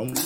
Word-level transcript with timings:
Vamos. 0.00 0.18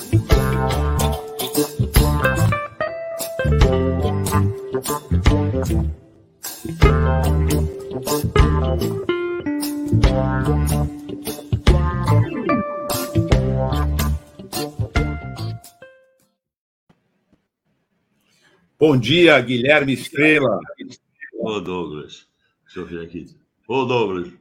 Bom 18.78 18.96
dia, 18.96 19.40
Guilherme 19.40 19.94
Estrela. 19.94 20.60
Ô, 21.32 21.58
Douglas. 21.58 22.28
Deixa 22.64 22.78
eu 22.78 22.86
ver 22.86 23.04
aqui. 23.04 23.26
Ô, 23.66 23.84
Douglas, 23.84 24.32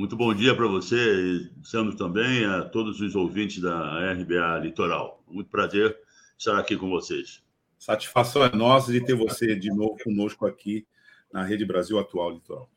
muito 0.00 0.16
bom 0.16 0.32
dia 0.32 0.56
para 0.56 0.66
você 0.66 0.96
e 0.96 1.50
Sandro 1.62 1.94
também, 1.94 2.46
a 2.46 2.62
todos 2.62 3.02
os 3.02 3.14
ouvintes 3.14 3.60
da 3.60 4.14
RBA 4.14 4.60
Litoral. 4.60 5.22
Muito 5.28 5.50
prazer 5.50 5.94
estar 6.38 6.58
aqui 6.58 6.74
com 6.74 6.88
vocês. 6.88 7.42
Satisfação 7.78 8.42
é 8.42 8.56
nossa 8.56 8.90
de 8.90 9.04
ter 9.04 9.14
você 9.14 9.54
de 9.54 9.68
novo 9.68 9.98
conosco 10.02 10.46
aqui 10.46 10.86
na 11.30 11.44
Rede 11.44 11.66
Brasil 11.66 11.98
Atual 11.98 12.30
Litoral. 12.30 12.70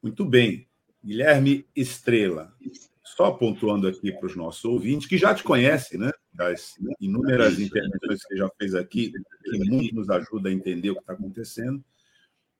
Muito 0.00 0.24
bem. 0.24 0.68
Guilherme 1.04 1.66
Estrela, 1.74 2.54
só 3.02 3.32
pontuando 3.32 3.88
aqui 3.88 4.12
para 4.12 4.26
os 4.26 4.36
nossos 4.36 4.64
ouvintes, 4.64 5.08
que 5.08 5.18
já 5.18 5.34
te 5.34 5.42
conhecem, 5.42 5.98
né? 5.98 6.12
Das 6.32 6.74
inúmeras 7.00 7.58
intervenções 7.58 8.22
que 8.22 8.28
você 8.28 8.36
já 8.36 8.48
fez 8.56 8.76
aqui, 8.76 9.10
que 9.42 9.58
muito 9.68 9.96
nos 9.96 10.08
ajuda 10.08 10.48
a 10.48 10.52
entender 10.52 10.90
o 10.90 10.94
que 10.94 11.00
está 11.00 11.14
acontecendo. 11.14 11.84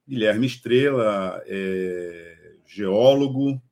Guilherme 0.08 0.48
Estrela 0.48 1.40
é 1.46 2.56
geólogo, 2.66 3.62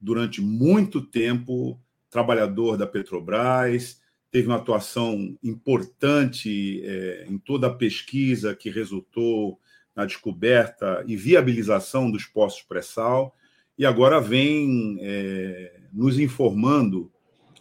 durante 0.00 0.40
muito 0.40 1.00
tempo, 1.00 1.80
trabalhador 2.10 2.76
da 2.76 2.86
Petrobras, 2.86 4.00
teve 4.30 4.46
uma 4.46 4.56
atuação 4.56 5.36
importante 5.42 6.82
é, 6.84 7.26
em 7.28 7.38
toda 7.38 7.66
a 7.66 7.74
pesquisa 7.74 8.54
que 8.54 8.70
resultou 8.70 9.58
na 9.96 10.04
descoberta 10.04 11.02
e 11.06 11.16
viabilização 11.16 12.10
dos 12.10 12.24
postos 12.24 12.62
pré-sal, 12.62 13.34
e 13.76 13.86
agora 13.86 14.20
vem 14.20 14.98
é, 15.00 15.80
nos 15.92 16.18
informando 16.18 17.10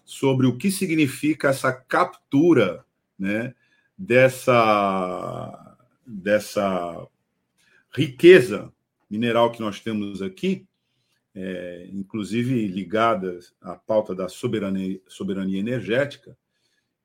sobre 0.04 0.46
o 0.46 0.58
que 0.58 0.70
significa 0.70 1.50
essa 1.50 1.72
captura 1.72 2.86
né, 3.18 3.54
dessa, 3.98 5.78
dessa 6.06 7.08
riqueza 7.92 8.72
mineral 9.10 9.52
que 9.52 9.60
nós 9.60 9.80
temos 9.80 10.22
aqui, 10.22 10.67
é, 11.40 11.88
inclusive 11.94 12.68
ligadas 12.68 13.54
à 13.62 13.76
pauta 13.76 14.16
da 14.16 14.28
soberania, 14.28 15.00
soberania 15.08 15.60
energética, 15.60 16.36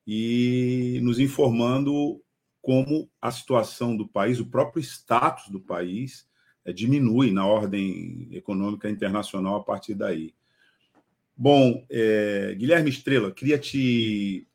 e 0.06 0.98
nos 1.02 1.18
informando 1.18 2.18
como 2.62 3.10
a 3.20 3.30
situação 3.30 3.94
do 3.94 4.08
país, 4.08 4.40
o 4.40 4.46
próprio 4.46 4.80
status 4.80 5.50
do 5.50 5.60
país, 5.60 6.26
é, 6.64 6.72
diminui 6.72 7.30
na 7.30 7.46
ordem 7.46 8.26
econômica 8.32 8.88
internacional 8.88 9.56
a 9.56 9.62
partir 9.62 9.94
daí. 9.94 10.34
Bom, 11.36 11.84
é, 11.90 12.54
Guilherme 12.54 12.88
Estrela, 12.88 13.32
queria 13.32 13.58
te 13.58 14.46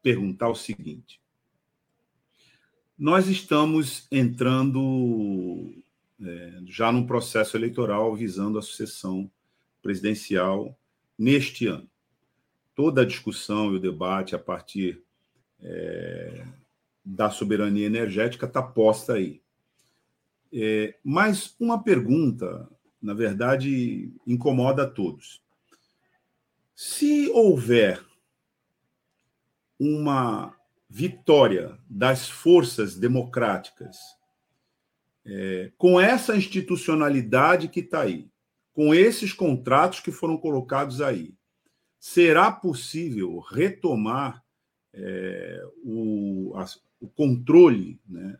perguntar 0.00 0.50
o 0.50 0.54
seguinte: 0.54 1.20
nós 2.96 3.26
estamos 3.26 4.06
entrando 4.12 5.82
é, 6.22 6.60
já 6.66 6.90
num 6.90 7.06
processo 7.06 7.56
eleitoral 7.56 8.14
visando 8.14 8.58
a 8.58 8.62
sucessão 8.62 9.30
presidencial 9.82 10.76
neste 11.18 11.66
ano. 11.66 11.88
Toda 12.74 13.02
a 13.02 13.06
discussão 13.06 13.72
e 13.72 13.76
o 13.76 13.80
debate 13.80 14.34
a 14.34 14.38
partir 14.38 15.02
é, 15.60 16.46
da 17.04 17.30
soberania 17.30 17.86
energética 17.86 18.46
está 18.46 18.62
posta 18.62 19.14
aí. 19.14 19.40
É, 20.52 20.96
mas 21.02 21.54
uma 21.58 21.82
pergunta, 21.82 22.68
na 23.00 23.14
verdade, 23.14 24.12
incomoda 24.26 24.84
a 24.84 24.90
todos. 24.90 25.42
Se 26.74 27.28
houver 27.30 28.04
uma 29.78 30.54
vitória 30.88 31.78
das 31.88 32.28
forças 32.28 32.96
democráticas 32.96 34.15
é, 35.26 35.72
com 35.76 36.00
essa 36.00 36.36
institucionalidade 36.36 37.68
que 37.68 37.80
está 37.80 38.02
aí, 38.02 38.28
com 38.72 38.94
esses 38.94 39.32
contratos 39.32 40.00
que 40.00 40.12
foram 40.12 40.36
colocados 40.36 41.00
aí, 41.00 41.34
será 41.98 42.52
possível 42.52 43.40
retomar 43.40 44.44
é, 44.94 45.66
o, 45.82 46.52
a, 46.54 46.64
o 47.00 47.08
controle 47.08 47.98
né, 48.08 48.38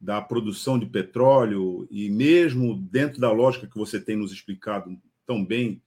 da 0.00 0.22
produção 0.22 0.78
de 0.78 0.86
petróleo 0.86 1.86
e 1.90 2.08
mesmo 2.08 2.74
dentro 2.74 3.20
da 3.20 3.30
lógica 3.30 3.66
que 3.66 3.76
você 3.76 4.00
tem 4.00 4.16
nos 4.16 4.32
explicado 4.32 4.98
tão 5.26 5.44
bem 5.44 5.82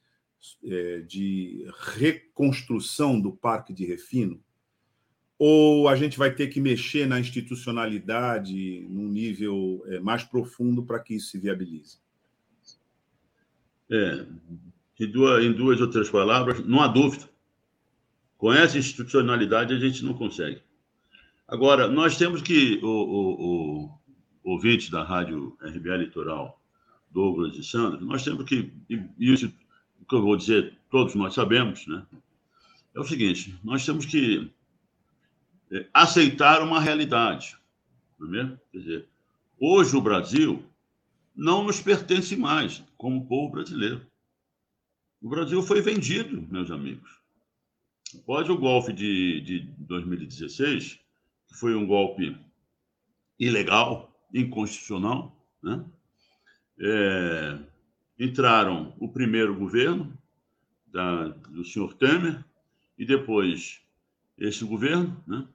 é, 0.64 1.00
de 1.02 1.68
reconstrução 1.96 3.20
do 3.20 3.32
parque 3.32 3.74
de 3.74 3.86
refino? 3.86 4.42
Ou 5.40 5.88
a 5.88 5.96
gente 5.96 6.18
vai 6.18 6.34
ter 6.34 6.48
que 6.48 6.60
mexer 6.60 7.08
na 7.08 7.20
institucionalidade 7.20 8.88
num 8.90 9.08
nível 9.08 9.84
é, 9.88 10.00
mais 10.00 10.24
profundo 10.24 10.84
para 10.84 11.00
que 11.00 11.16
isso 11.16 11.30
se 11.30 11.40
viabilize? 11.40 11.98
É, 13.90 14.26
em 15.00 15.12
duas, 15.12 15.44
em 15.44 15.54
duas 15.54 15.80
ou 15.80 15.90
três 15.90 16.10
palavras, 16.10 16.66
não 16.66 16.82
há 16.82 16.88
dúvida. 16.88 17.30
Com 18.38 18.52
essa 18.52 18.78
institucionalidade 18.78 19.74
a 19.74 19.80
gente 19.80 20.04
não 20.04 20.14
consegue. 20.14 20.62
Agora, 21.48 21.88
nós 21.88 22.18
temos 22.18 22.42
que, 22.42 22.80
o, 22.84 22.88
o, 22.88 23.86
o 24.44 24.52
ouvinte 24.52 24.92
da 24.92 25.04
Rádio 25.04 25.56
RBA 25.62 25.98
Litoral, 25.98 26.62
Douglas 27.12 27.56
e 27.56 27.64
Sandro, 27.64 28.06
nós 28.06 28.24
temos 28.24 28.44
que, 28.44 28.72
isso 29.18 29.50
que 29.50 30.16
eu 30.16 30.22
vou 30.22 30.36
dizer, 30.36 30.78
todos 30.90 31.16
nós 31.16 31.34
sabemos, 31.34 31.86
né? 31.88 32.06
É 32.94 33.00
o 33.00 33.04
seguinte, 33.04 33.56
nós 33.64 33.86
temos 33.86 34.06
que 34.06 34.52
aceitar 35.94 36.62
uma 36.62 36.80
realidade. 36.80 37.58
Não 38.20 38.28
é 38.28 38.32
mesmo? 38.32 38.60
Quer 38.72 38.78
dizer, 38.78 39.08
hoje 39.60 39.96
o 39.96 40.02
Brasil 40.02 40.64
não 41.36 41.64
nos 41.64 41.82
pertence 41.82 42.36
mais 42.36 42.84
como 42.98 43.28
povo 43.28 43.54
brasileiro. 43.54 44.06
O 45.22 45.30
Brasil 45.30 45.62
foi 45.62 45.82
vendido, 45.82 46.42
meus 46.50 46.72
amigos. 46.72 47.22
Após 48.16 48.50
o 48.50 48.58
golpe 48.58 48.94
de, 48.94 49.42
de 49.42 49.60
2016, 49.80 51.00
que 51.48 51.56
foi 51.56 51.76
um 51.76 51.86
golpe 51.86 52.38
ilegal, 53.40 54.14
inconstitucional, 54.34 55.36
né? 55.62 55.84
É, 56.80 57.60
entraram 58.20 58.94
o 59.00 59.10
primeiro 59.10 59.56
governo 59.56 60.16
da, 60.86 61.28
do 61.28 61.66
senhor 61.66 61.94
Temer 61.96 62.44
e 62.98 63.06
depois 63.06 63.82
esse 64.38 64.64
governo, 64.64 65.24
né? 65.28 65.48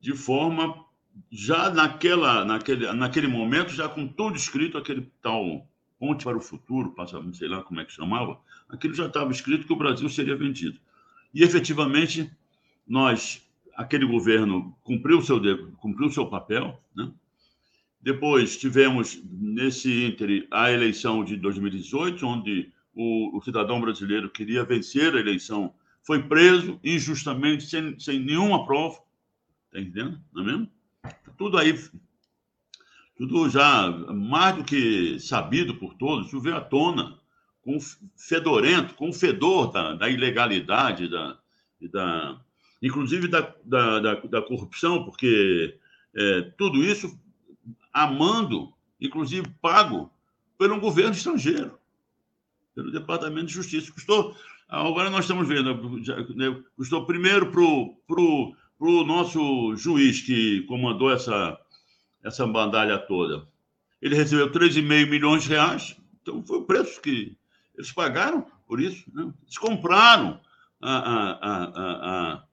De 0.00 0.14
forma 0.14 0.84
já 1.30 1.70
naquela, 1.70 2.44
naquele, 2.44 2.92
naquele 2.92 3.26
momento, 3.26 3.72
já 3.72 3.88
com 3.88 4.06
tudo 4.06 4.36
escrito, 4.36 4.78
aquele 4.78 5.10
tal 5.20 5.66
Ponte 5.98 6.22
para 6.22 6.36
o 6.36 6.40
Futuro, 6.40 6.92
passa, 6.92 7.20
não 7.20 7.34
sei 7.34 7.48
lá 7.48 7.62
como 7.62 7.80
é 7.80 7.84
que 7.84 7.92
chamava, 7.92 8.40
aquilo 8.68 8.94
já 8.94 9.06
estava 9.06 9.32
escrito 9.32 9.66
que 9.66 9.72
o 9.72 9.76
Brasil 9.76 10.08
seria 10.08 10.36
vendido. 10.36 10.78
E 11.34 11.42
efetivamente, 11.42 12.30
nós, 12.86 13.42
aquele 13.76 14.06
governo 14.06 14.76
cumpriu 14.84 15.20
seu, 15.22 15.40
cumpriu 15.76 16.10
seu 16.10 16.26
papel, 16.26 16.80
né? 16.94 17.10
Depois 18.00 18.56
tivemos, 18.56 19.20
nesse 19.28 20.04
ínter, 20.04 20.46
a 20.52 20.70
eleição 20.70 21.24
de 21.24 21.36
2018, 21.36 22.24
onde 22.24 22.72
o, 22.94 23.36
o, 23.36 23.42
cidadão 23.42 23.80
brasileiro 23.80 24.30
queria 24.30 24.64
vencer 24.64 25.14
a 25.14 25.20
eleição, 25.20 25.74
foi 26.04 26.22
preso 26.22 26.78
injustamente, 26.82 27.64
sem, 27.64 27.98
sem 27.98 28.20
nenhuma 28.20 28.64
prova. 28.64 29.00
Está 29.68 29.80
entendendo? 29.80 30.20
Não 30.32 30.42
é 30.42 30.46
mesmo? 30.46 30.70
Tudo 31.36 31.58
aí, 31.58 31.78
tudo 33.16 33.48
já 33.48 33.90
mais 33.90 34.56
do 34.56 34.64
que 34.64 35.18
sabido 35.20 35.74
por 35.76 35.94
todos, 35.94 36.26
isso 36.26 36.40
veio 36.40 36.56
à 36.56 36.60
tona, 36.60 37.18
com 37.62 37.78
fedorento, 38.16 38.94
com 38.94 39.12
fedor 39.12 39.70
da, 39.70 39.94
da 39.94 40.08
ilegalidade, 40.08 41.08
da, 41.08 41.38
da, 41.92 42.40
inclusive 42.82 43.28
da, 43.28 43.54
da, 43.64 44.00
da, 44.00 44.14
da 44.14 44.42
corrupção, 44.42 45.04
porque 45.04 45.78
é, 46.14 46.42
tudo 46.56 46.82
isso 46.82 47.18
amando, 47.92 48.72
inclusive 49.00 49.46
pago, 49.60 50.10
pelo 50.56 50.80
governo 50.80 51.12
estrangeiro, 51.12 51.78
pelo 52.74 52.90
Departamento 52.90 53.46
de 53.46 53.54
Justiça. 53.54 53.92
Custou, 53.92 54.34
agora 54.68 55.10
nós 55.10 55.24
estamos 55.24 55.46
vendo, 55.46 55.74
né, 56.34 56.62
custou 56.76 57.04
primeiro 57.04 57.50
para 57.50 57.60
o 57.60 58.56
para 58.78 58.88
o 58.88 59.04
nosso 59.04 59.74
juiz 59.76 60.20
que 60.20 60.62
comandou 60.62 61.10
essa, 61.10 61.58
essa 62.22 62.46
bandalha 62.46 62.96
toda. 62.96 63.46
Ele 64.00 64.14
recebeu 64.14 64.50
3,5 64.52 65.10
milhões 65.10 65.42
de 65.42 65.48
reais. 65.48 65.96
Então, 66.22 66.42
foi 66.44 66.58
o 66.58 66.64
preço 66.64 67.00
que 67.00 67.36
eles 67.74 67.90
pagaram 67.90 68.46
por 68.66 68.80
isso. 68.80 69.04
Né? 69.12 69.32
Eles 69.42 69.58
compraram 69.58 70.40
a, 70.80 70.92
a, 70.92 71.30
a, 71.32 72.44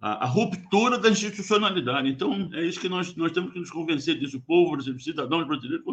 a, 0.00 0.24
a, 0.24 0.26
ruptura 0.26 0.98
da 0.98 1.08
institucionalidade. 1.08 2.08
Então, 2.08 2.50
é 2.52 2.64
isso 2.64 2.80
que 2.80 2.88
nós, 2.88 3.14
nós 3.14 3.30
temos 3.30 3.52
que 3.52 3.60
nos 3.60 3.70
convencer 3.70 4.18
disso. 4.18 4.38
O 4.38 4.42
povo 4.42 4.72
brasileiro, 4.72 4.98
os 4.98 5.04
cidadãos 5.04 5.46
brasileiros, 5.46 5.84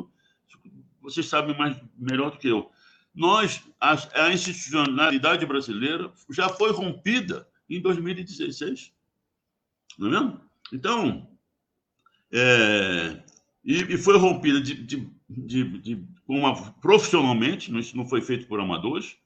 vocês 1.01 1.27
sabem 1.27 1.56
mais, 1.56 1.80
melhor 1.95 2.31
do 2.31 2.38
que 2.39 2.47
eu. 2.47 2.71
Nós, 3.13 3.63
a, 3.80 4.25
a 4.25 4.33
institucionalidade 4.33 5.45
brasileira 5.45 6.12
já 6.31 6.50
foi 6.50 6.71
rompida 6.71 7.47
em 7.69 7.80
2016. 7.80 8.91
Não 9.97 10.07
é 10.07 10.11
mesmo? 10.11 10.41
Então, 10.73 11.27
é, 12.31 13.23
e, 13.63 13.93
e, 13.93 13.97
foi 13.97 14.17
rompida 14.17 14.61
de, 14.61 14.75
de, 14.75 15.09
de, 15.29 15.63
de 15.79 16.05
uma, 16.27 16.55
profissionalmente, 16.73 17.75
isso 17.79 17.95
não 17.95 18.05
foi 18.05 18.21
feito 18.21 18.47
por 18.47 18.59
amadores, 18.59 19.17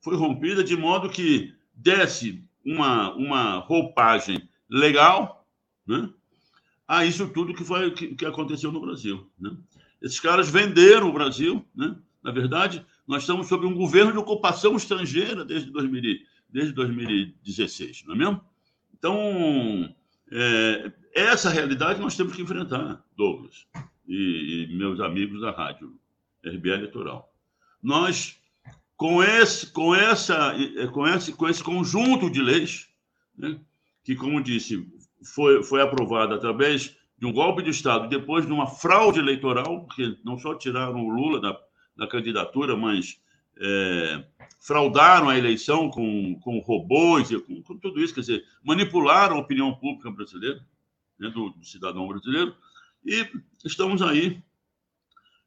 foi 0.00 0.16
rompida 0.16 0.62
de 0.62 0.76
modo 0.76 1.08
que 1.08 1.54
desse 1.74 2.44
uma, 2.64 3.14
uma 3.14 3.58
roupagem 3.58 4.48
legal 4.68 5.46
né, 5.86 6.10
a 6.86 7.04
isso 7.04 7.28
tudo 7.28 7.54
que, 7.54 7.64
foi, 7.64 7.90
que, 7.92 8.14
que 8.14 8.26
aconteceu 8.26 8.72
no 8.72 8.80
Brasil. 8.80 9.30
Né? 9.38 9.56
Esses 10.02 10.20
caras 10.20 10.48
venderam 10.48 11.08
o 11.08 11.12
Brasil, 11.12 11.64
né? 11.74 11.96
na 12.22 12.32
verdade, 12.32 12.84
nós 13.06 13.22
estamos 13.22 13.46
sob 13.46 13.66
um 13.66 13.74
governo 13.74 14.12
de 14.12 14.18
ocupação 14.18 14.76
estrangeira 14.76 15.44
desde, 15.44 15.70
2000, 15.70 16.20
desde 16.48 16.72
2016, 16.72 18.04
não 18.06 18.14
é 18.14 18.18
mesmo? 18.18 18.40
Então, 18.92 19.94
é, 20.32 20.92
essa 21.14 21.50
realidade 21.50 22.00
nós 22.00 22.16
temos 22.16 22.34
que 22.34 22.42
enfrentar, 22.42 23.02
Douglas 23.16 23.66
e, 24.06 24.66
e 24.70 24.76
meus 24.76 25.00
amigos 25.00 25.40
da 25.40 25.50
rádio 25.50 25.98
RBA 26.44 26.74
Eleitoral. 26.74 27.32
Nós 27.82 28.38
com 28.98 29.22
esse, 29.22 29.70
com 29.70 29.94
essa, 29.94 30.54
com 30.92 31.06
esse, 31.06 31.32
com 31.32 31.48
esse 31.48 31.62
conjunto 31.62 32.28
de 32.28 32.42
leis, 32.42 32.88
né, 33.36 33.56
que, 34.02 34.16
como 34.16 34.42
disse, 34.42 34.84
foi, 35.22 35.62
foi 35.62 35.80
aprovado 35.80 36.34
através 36.34 36.96
de 37.16 37.24
um 37.24 37.32
golpe 37.32 37.62
de 37.62 37.70
Estado, 37.70 38.08
depois 38.08 38.44
de 38.44 38.52
uma 38.52 38.66
fraude 38.66 39.20
eleitoral, 39.20 39.84
porque 39.84 40.16
não 40.24 40.36
só 40.36 40.52
tiraram 40.54 41.04
o 41.04 41.10
Lula 41.10 41.40
da, 41.40 41.56
da 41.96 42.08
candidatura, 42.08 42.76
mas 42.76 43.20
é, 43.60 44.24
fraudaram 44.60 45.28
a 45.28 45.38
eleição 45.38 45.90
com, 45.90 46.38
com 46.40 46.58
robôs 46.60 47.28
com, 47.46 47.62
com, 47.62 47.78
tudo 47.78 48.00
isso, 48.00 48.14
quer 48.14 48.20
dizer, 48.20 48.44
manipularam 48.62 49.36
a 49.36 49.40
opinião 49.40 49.74
pública 49.74 50.10
brasileira, 50.10 50.64
né, 51.18 51.28
do, 51.30 51.50
do 51.50 51.64
cidadão 51.64 52.06
brasileiro, 52.06 52.54
e 53.04 53.26
estamos 53.64 54.02
aí 54.02 54.42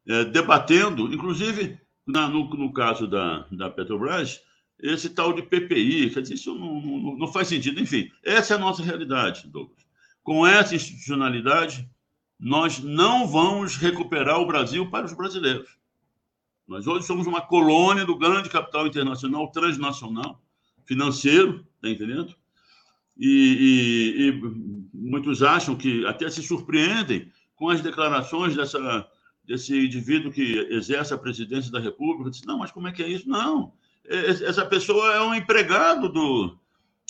é, 0.08 0.26
debatendo, 0.26 1.14
inclusive 1.14 1.80
na, 2.06 2.28
no, 2.28 2.50
no, 2.50 2.74
caso 2.74 3.08
da, 3.08 3.46
da 3.52 3.70
Petrobras, 3.70 4.42
esse 4.80 5.10
tal 5.10 5.34
de 5.34 5.44
PPI, 5.44 6.10
quer 6.10 6.22
dizer, 6.22 6.34
isso 6.34 6.56
não, 6.56 6.82
não, 6.82 7.18
não, 7.18 7.28
faz 7.28 7.48
sentido. 7.48 7.80
Enfim, 7.80 8.12
essa 8.24 8.54
é 8.54 8.58
a 8.58 8.60
nossa 8.60 8.82
realidade, 8.82 9.48
Douglas. 9.48 9.86
Com 10.24 10.46
essa 10.46 10.76
institucionalidade, 10.76 11.88
nós 12.40 12.80
não 12.80 13.28
vamos 13.28 13.76
recuperar 13.78 14.40
o 14.40 14.48
Brasil 14.48 14.90
para 14.90 15.06
os 15.06 15.14
brasileiros. 15.14 15.70
Nós 16.72 16.88
hoje 16.88 17.06
somos 17.06 17.28
uma 17.28 17.42
colônia 17.42 18.06
do 18.06 18.18
grande 18.18 18.50
capital 18.50 18.88
internacional, 18.88 19.52
transnacional, 19.52 20.42
financeiro, 20.86 21.68
está 21.76 21.90
entendendo? 21.90 22.34
E, 23.18 24.16
e, 24.18 24.30
e, 24.30 24.42
muitos 24.94 25.44
acham 25.44 25.76
que 25.76 26.06
até 26.06 26.30
se 26.30 26.42
surpreendem 26.42 27.30
com 27.58 27.70
as 27.70 27.82
declarações 27.82 28.56
dessa 28.56 29.06
desse 29.44 29.78
indivíduo 29.78 30.32
que 30.32 30.60
exerce 30.70 31.14
a 31.14 31.18
presidência 31.18 31.70
da 31.72 31.80
República, 31.80 32.30
disse, 32.30 32.46
não, 32.46 32.60
mas 32.60 32.72
como 32.72 32.88
é 32.88 32.94
que 32.94 33.04
é 33.04 33.10
isso? 33.10 33.28
Não, 33.28 33.74
é, 34.06 34.30
essa 34.30 34.66
pessoa 34.66 35.14
é 35.14 35.22
um 35.22 35.36
empregado 35.36 36.08
do, 36.08 36.58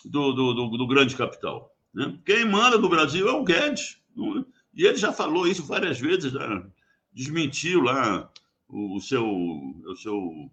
do, 0.03 0.31
do, 0.31 0.53
do, 0.53 0.77
do 0.77 0.87
grande 0.87 1.15
capital. 1.15 1.71
Né? 1.93 2.17
Quem 2.25 2.45
manda 2.45 2.79
no 2.79 2.89
Brasil 2.89 3.27
é 3.29 3.31
o 3.31 3.43
Guedes. 3.43 4.01
E 4.73 4.85
ele 4.85 4.97
já 4.97 5.13
falou 5.13 5.45
isso 5.45 5.63
várias 5.63 5.99
vezes, 5.99 6.31
já 6.31 6.65
desmentiu 7.13 7.81
lá 7.81 8.27
o, 8.71 8.97
o 8.97 9.01
seu, 9.01 9.25
o 9.25 9.95
seu 9.95 10.49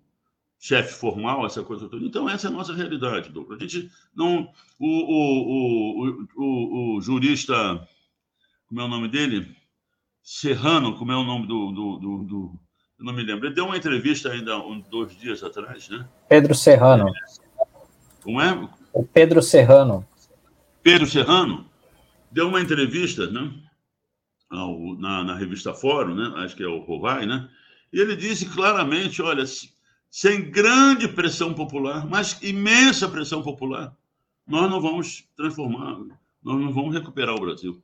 chefe 0.58 0.92
formal, 0.92 1.46
essa 1.46 1.62
coisa 1.62 1.88
toda. 1.88 2.04
Então, 2.04 2.28
essa 2.28 2.48
é 2.48 2.50
a 2.50 2.52
nossa 2.52 2.74
realidade, 2.74 3.30
Douglas. 3.30 3.58
A 3.58 3.62
gente 3.62 3.90
não. 4.14 4.52
O, 4.78 4.86
o, 4.86 6.24
o, 6.36 6.96
o, 6.96 7.00
jurista, 7.00 7.54
como 8.66 8.80
é 8.80 8.84
o 8.84 8.88
nome 8.88 9.08
dele? 9.08 9.56
Serrano, 10.22 10.98
como 10.98 11.12
é 11.12 11.16
o 11.16 11.24
nome 11.24 11.46
do, 11.46 11.70
do, 11.72 11.98
do, 12.24 12.60
eu 12.98 13.04
não 13.04 13.12
me 13.12 13.22
lembro. 13.22 13.46
Ele 13.46 13.54
deu 13.54 13.64
uma 13.64 13.76
entrevista 13.76 14.30
ainda 14.30 14.58
um, 14.58 14.80
dois 14.80 15.16
dias 15.16 15.42
atrás, 15.42 15.88
né? 15.88 16.06
Pedro 16.28 16.54
Serrano. 16.54 17.12
Como 18.22 18.40
é? 18.40 18.68
O 18.92 19.04
Pedro 19.04 19.40
Serrano. 19.40 20.06
Pedro 20.82 21.06
Serrano 21.06 21.64
deu 22.30 22.48
uma 22.48 22.60
entrevista, 22.60 23.30
né? 23.30 23.52
Na, 24.50 25.24
na, 25.24 25.34
revista 25.34 25.72
Fórum, 25.72 26.14
né? 26.14 26.32
Acho 26.42 26.56
que 26.56 26.62
é 26.62 26.66
o 26.66 26.80
Rovai, 26.80 27.26
né? 27.26 27.48
E 27.92 28.00
ele 28.00 28.16
disse 28.16 28.46
claramente, 28.46 29.22
olha, 29.22 29.44
sem 30.10 30.50
grande 30.50 31.08
pressão 31.08 31.54
popular, 31.54 32.06
mas 32.06 32.40
imensa 32.42 33.08
pressão 33.08 33.42
popular, 33.42 33.94
nós 34.46 34.70
não 34.70 34.80
vamos 34.80 35.24
transformar, 35.36 35.98
nós 36.42 36.60
não 36.60 36.72
vamos 36.72 36.94
recuperar 36.94 37.34
o 37.34 37.40
Brasil. 37.40 37.82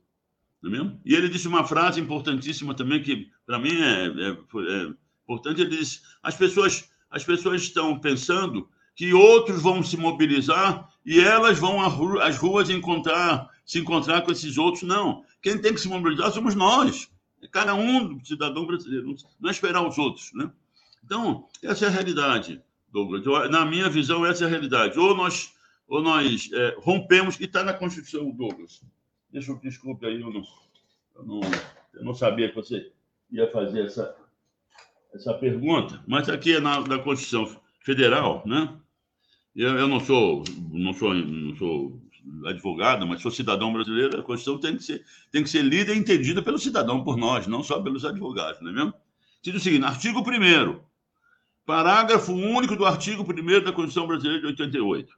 Não 0.61 0.69
é 0.69 0.73
mesmo? 0.73 1.01
E 1.05 1.13
ele 1.13 1.29
disse 1.29 1.47
uma 1.47 1.63
frase 1.63 2.01
importantíssima 2.01 2.73
também, 2.73 3.01
que 3.01 3.29
para 3.45 3.59
mim 3.59 3.79
é, 3.79 4.05
é, 4.07 4.29
é, 4.29 4.93
importante. 5.23 5.61
Ele 5.61 5.77
disse: 5.77 6.01
as 6.23 6.35
pessoas, 6.35 6.89
as 7.09 7.23
pessoas 7.23 7.61
estão 7.61 7.99
pensando 7.99 8.67
que 8.95 9.13
outros 9.13 9.61
vão 9.61 9.83
se 9.83 9.95
mobilizar 9.95 10.89
e 11.05 11.19
elas 11.19 11.59
vão 11.59 11.81
às 12.19 12.37
ruas 12.37 12.69
encontrar, 12.69 13.47
se 13.65 13.79
encontrar 13.79 14.21
com 14.21 14.31
esses 14.31 14.57
outros. 14.57 14.83
Não. 14.83 15.23
Quem 15.41 15.59
tem 15.59 15.73
que 15.73 15.81
se 15.81 15.87
mobilizar 15.87 16.31
somos 16.31 16.55
nós. 16.55 17.09
Cada 17.47 17.75
um 17.75 18.23
cidadão 18.23 18.65
brasileiro. 18.65 19.15
Não 19.39 19.49
é 19.49 19.51
esperar 19.51 19.85
os 19.87 19.97
outros. 19.97 20.31
Né? 20.33 20.51
Então, 21.03 21.47
essa 21.61 21.85
é 21.85 21.87
a 21.87 21.91
realidade, 21.91 22.61
Douglas. 22.91 23.23
Na 23.49 23.65
minha 23.65 23.89
visão, 23.89 24.25
essa 24.25 24.43
é 24.43 24.47
a 24.47 24.49
realidade. 24.49 24.97
Ou 24.99 25.15
nós, 25.15 25.53
ou 25.87 26.01
nós 26.01 26.49
é, 26.53 26.75
rompemos, 26.79 27.39
e 27.39 27.45
está 27.45 27.63
na 27.63 27.73
Constituição, 27.73 28.29
Douglas 28.31 28.81
Deixa 29.31 29.51
eu, 29.51 29.57
desculpe 29.57 30.05
aí, 30.05 30.21
eu 30.21 30.31
não, 30.31 30.43
eu 31.15 31.23
não, 31.23 31.41
eu 31.93 32.03
não 32.05 32.13
sabia 32.13 32.47
que 32.47 32.55
você 32.55 32.91
ia 33.29 33.51
fazer 33.51 33.85
essa, 33.85 34.15
essa 35.13 35.33
pergunta, 35.33 36.01
mas 36.07 36.29
aqui 36.29 36.55
é 36.55 36.59
na, 36.61 36.79
na 36.79 36.99
Constituição 36.99 37.59
Federal, 37.81 38.43
né? 38.45 38.79
Eu, 39.53 39.77
eu 39.77 39.87
não 39.89 39.99
sou, 39.99 40.43
não 40.71 40.93
sou, 40.93 41.13
não 41.13 41.55
sou 41.57 42.01
advogado, 42.45 43.05
mas 43.05 43.21
sou 43.21 43.31
cidadão 43.31 43.71
brasileiro, 43.71 44.19
a 44.19 44.23
Constituição 44.23 44.59
tem 44.59 44.77
que 44.77 44.83
ser, 44.83 45.05
tem 45.31 45.43
que 45.43 45.49
ser 45.49 45.61
lida 45.61 45.93
e 45.93 45.97
entendida 45.97 46.41
pelo 46.41 46.57
cidadão, 46.57 47.03
por 47.03 47.17
nós, 47.17 47.47
não 47.47 47.63
só 47.63 47.81
pelos 47.81 48.05
advogados, 48.05 48.61
não 48.61 48.71
é 48.71 48.73
mesmo? 48.73 48.93
Diz 49.41 49.55
o 49.55 49.59
seguinte, 49.59 49.85
artigo 49.85 50.19
1 50.21 50.79
parágrafo 51.65 52.31
único 52.31 52.75
do 52.75 52.85
artigo 52.85 53.23
1 53.23 53.63
da 53.63 53.71
Constituição 53.71 54.07
Brasileira 54.07 54.41
de 54.41 54.47
88. 54.47 55.13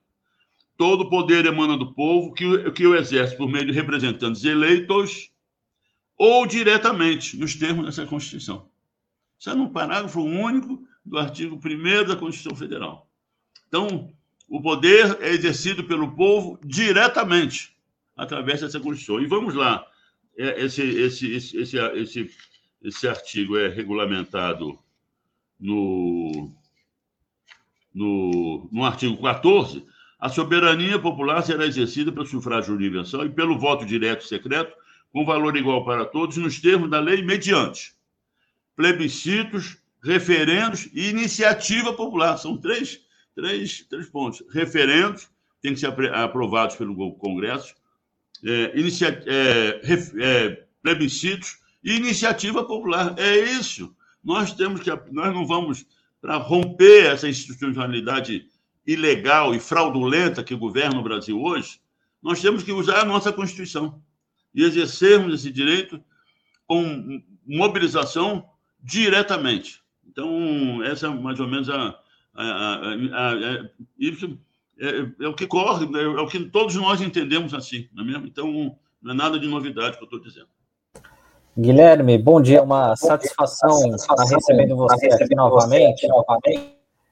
Todo 0.77 1.09
poder 1.09 1.45
emana 1.45 1.77
do 1.77 1.93
povo, 1.93 2.33
que, 2.33 2.71
que 2.71 2.85
o 2.85 2.95
exerce 2.95 3.35
por 3.35 3.49
meio 3.49 3.65
de 3.65 3.71
representantes 3.71 4.43
eleitos 4.43 5.31
ou 6.17 6.47
diretamente, 6.47 7.37
nos 7.37 7.55
termos 7.55 7.85
dessa 7.85 8.05
Constituição. 8.05 8.69
Isso 9.37 9.49
é 9.49 9.55
no 9.55 9.69
parágrafo 9.69 10.21
único 10.21 10.83
do 11.05 11.17
artigo 11.17 11.59
1 11.63 12.07
da 12.07 12.15
Constituição 12.15 12.55
Federal. 12.55 13.07
Então, 13.67 14.11
o 14.47 14.61
poder 14.61 15.17
é 15.21 15.29
exercido 15.29 15.83
pelo 15.83 16.15
povo 16.15 16.59
diretamente, 16.63 17.75
através 18.15 18.61
dessa 18.61 18.79
Constituição. 18.79 19.21
E 19.21 19.27
vamos 19.27 19.53
lá, 19.53 19.85
é, 20.37 20.63
esse, 20.63 20.81
esse, 20.81 21.35
esse, 21.35 21.57
esse, 21.77 22.31
esse, 22.81 23.07
artigo 23.07 23.57
é 23.57 23.67
regulamentado 23.67 24.79
no, 25.59 26.51
no, 27.93 28.69
no 28.71 28.85
artigo 28.85 29.21
14 29.21 29.85
a 30.19 30.29
soberania 30.29 30.97
popular 30.97 31.43
será 31.43 31.65
exercida 31.65 32.11
pelo 32.11 32.25
sufrágio 32.25 32.73
universal 32.73 33.25
e 33.25 33.29
pelo 33.29 33.57
voto 33.59 33.85
direto 33.85 34.25
e 34.25 34.27
secreto, 34.27 34.75
com 35.11 35.23
valor 35.23 35.55
igual 35.55 35.85
para 35.85 36.05
todos, 36.05 36.37
nos 36.37 36.59
termos 36.59 36.89
da 36.89 36.99
lei, 36.99 37.21
mediante 37.21 37.95
plebiscitos, 38.75 39.77
referendos 40.03 40.87
e 40.93 41.09
iniciativa 41.09 41.93
popular. 41.93 42.37
São 42.37 42.57
três, 42.57 42.99
três, 43.37 43.85
três 43.87 44.09
pontos. 44.09 44.43
Referendos, 44.51 45.29
têm 45.61 45.75
que 45.75 45.79
ser 45.79 45.93
aprovados 46.13 46.75
pelo 46.75 47.13
Congresso, 47.13 47.75
é, 48.43 48.79
inicia, 48.79 49.23
é, 49.27 49.81
é, 50.19 50.63
plebiscitos 50.81 51.59
e 51.83 51.95
iniciativa 51.95 52.63
popular. 52.65 53.13
É 53.17 53.37
isso. 53.37 53.95
Nós 54.23 54.53
temos 54.53 54.81
que. 54.81 54.89
Nós 55.11 55.33
não 55.33 55.45
vamos, 55.45 55.85
para 56.19 56.37
romper 56.37 57.05
essa 57.05 57.29
institucionalidade 57.29 58.47
ilegal 58.85 59.53
e 59.53 59.59
fraudulenta 59.59 60.43
que 60.43 60.55
governa 60.55 60.99
o 60.99 61.03
Brasil 61.03 61.39
hoje, 61.39 61.79
nós 62.21 62.41
temos 62.41 62.63
que 62.63 62.71
usar 62.71 63.01
a 63.01 63.05
nossa 63.05 63.31
Constituição 63.31 64.01
e 64.53 64.63
exercermos 64.63 65.33
esse 65.35 65.51
direito 65.51 66.01
com 66.65 67.21
mobilização 67.45 68.49
diretamente. 68.81 69.81
Então, 70.07 70.81
essa 70.83 71.07
é 71.07 71.09
mais 71.09 71.39
ou 71.39 71.47
menos 71.47 71.69
a. 71.69 71.99
a, 72.37 72.43
a, 72.43 73.31
a 73.31 73.69
isso, 73.97 74.37
é, 74.79 75.25
é, 75.25 75.27
o 75.27 75.33
que 75.33 75.47
corre, 75.47 75.85
é, 75.85 76.03
é, 76.03 76.21
o 76.21 76.27
que 76.27 76.39
todos 76.45 76.75
nós 76.75 77.01
entendemos 77.01 77.53
assim, 77.53 77.87
não 77.93 78.03
é 78.03 78.07
mesmo? 78.07 78.27
Então, 78.27 78.75
não 79.01 79.11
é 79.11 79.15
nada 79.15 79.39
de 79.39 79.47
novidade 79.47 79.97
que 79.97 80.03
eu 80.03 80.05
estou 80.05 80.21
dizendo. 80.21 80.47
Guilherme, 81.57 82.19
bom 82.19 82.39
dia, 82.39 82.61
uma 82.61 82.95
satisfação 82.95 83.95
estar 83.95 84.23
recebendo 84.23 84.75
você 84.75 85.07
aqui 85.07 85.33
novamente. 85.33 86.07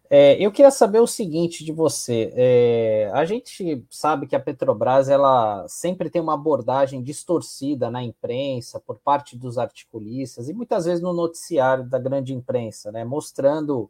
É, 0.07 0.37
eu 0.39 0.51
queria 0.51 0.69
saber 0.69 0.99
o 0.99 1.07
seguinte 1.07 1.65
de 1.65 1.71
você. 1.71 2.31
É, 2.35 3.09
a 3.11 3.25
gente 3.25 3.83
sabe 3.89 4.27
que 4.27 4.35
a 4.35 4.39
Petrobras 4.39 5.09
ela 5.09 5.65
sempre 5.67 6.11
tem 6.11 6.21
uma 6.21 6.35
abordagem 6.35 7.01
distorcida 7.01 7.89
na 7.89 8.03
imprensa 8.03 8.79
por 8.79 8.99
parte 8.99 9.35
dos 9.35 9.57
articulistas 9.57 10.47
e 10.47 10.53
muitas 10.53 10.85
vezes 10.85 11.01
no 11.01 11.11
noticiário 11.11 11.83
da 11.83 11.97
grande 11.97 12.31
imprensa, 12.31 12.91
né, 12.91 13.03
mostrando 13.03 13.89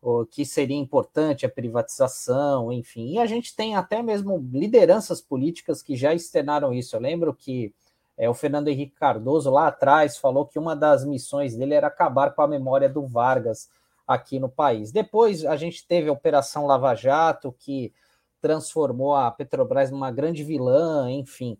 o 0.00 0.24
que 0.24 0.44
seria 0.44 0.76
importante 0.76 1.44
a 1.44 1.48
privatização, 1.48 2.72
enfim. 2.72 3.14
E 3.14 3.18
a 3.18 3.26
gente 3.26 3.54
tem 3.54 3.76
até 3.76 4.02
mesmo 4.02 4.38
lideranças 4.52 5.20
políticas 5.20 5.82
que 5.82 5.96
já 5.96 6.14
externaram 6.14 6.72
isso. 6.72 6.94
Eu 6.94 7.00
lembro 7.00 7.34
que 7.34 7.74
é, 8.16 8.28
o 8.28 8.34
Fernando 8.34 8.68
Henrique 8.68 8.94
Cardoso 8.94 9.50
lá 9.50 9.68
atrás 9.68 10.16
falou 10.16 10.46
que 10.46 10.58
uma 10.58 10.74
das 10.74 11.04
missões 11.04 11.56
dele 11.56 11.74
era 11.74 11.86
acabar 11.86 12.34
com 12.34 12.42
a 12.42 12.48
memória 12.48 12.88
do 12.88 13.06
Vargas 13.06 13.68
aqui 14.06 14.38
no 14.38 14.48
país. 14.48 14.90
Depois 14.90 15.44
a 15.44 15.56
gente 15.56 15.86
teve 15.86 16.08
a 16.08 16.12
Operação 16.12 16.66
Lava 16.66 16.94
Jato, 16.94 17.54
que 17.58 17.92
transformou 18.40 19.14
a 19.14 19.30
Petrobras 19.30 19.90
numa 19.90 20.10
grande 20.10 20.42
vilã, 20.42 21.10
enfim. 21.10 21.58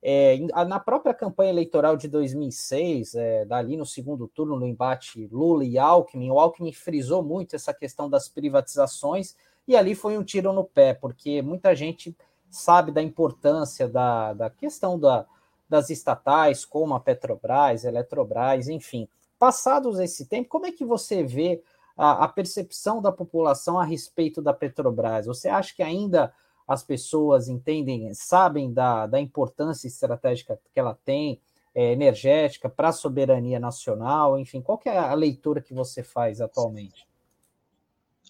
É, 0.00 0.38
na 0.66 0.78
própria 0.78 1.12
campanha 1.12 1.50
eleitoral 1.50 1.96
de 1.96 2.06
2006, 2.06 3.14
é, 3.14 3.44
dali 3.44 3.76
no 3.76 3.84
segundo 3.84 4.28
turno, 4.28 4.58
no 4.58 4.66
embate 4.66 5.26
Lula 5.26 5.64
e 5.64 5.76
Alckmin, 5.76 6.30
o 6.30 6.38
Alckmin 6.38 6.72
frisou 6.72 7.22
muito 7.22 7.56
essa 7.56 7.74
questão 7.74 8.08
das 8.08 8.28
privatizações 8.28 9.34
e 9.66 9.76
ali 9.76 9.94
foi 9.94 10.16
um 10.16 10.22
tiro 10.22 10.52
no 10.52 10.64
pé, 10.64 10.94
porque 10.94 11.42
muita 11.42 11.74
gente 11.74 12.16
sabe 12.48 12.92
da 12.92 13.02
importância 13.02 13.88
da, 13.88 14.32
da 14.32 14.48
questão 14.48 14.98
da, 14.98 15.26
das 15.68 15.90
estatais, 15.90 16.64
como 16.64 16.94
a 16.94 17.00
Petrobras, 17.00 17.84
Eletrobras, 17.84 18.68
enfim. 18.68 19.08
Passados 19.38 19.98
esse 19.98 20.26
tempo, 20.26 20.48
como 20.48 20.66
é 20.66 20.72
que 20.72 20.84
você 20.84 21.22
vê 21.22 21.62
a, 21.96 22.24
a 22.24 22.28
percepção 22.28 23.02
da 23.02 23.12
população 23.12 23.78
a 23.78 23.84
respeito 23.84 24.40
da 24.40 24.54
Petrobras? 24.54 25.26
Você 25.26 25.48
acha 25.48 25.74
que 25.74 25.82
ainda 25.82 26.32
as 26.68 26.82
pessoas 26.82 27.48
entendem, 27.48 28.12
sabem 28.12 28.70
da, 28.70 29.06
da 29.06 29.18
importância 29.18 29.88
estratégica 29.88 30.60
que 30.72 30.78
ela 30.78 30.94
tem, 30.94 31.40
é, 31.74 31.92
energética, 31.92 32.68
para 32.68 32.88
a 32.88 32.92
soberania 32.92 33.58
nacional, 33.58 34.38
enfim, 34.38 34.60
qual 34.60 34.78
é 34.84 34.98
a 34.98 35.14
leitura 35.14 35.62
que 35.62 35.72
você 35.72 36.02
faz 36.02 36.40
atualmente? 36.40 37.06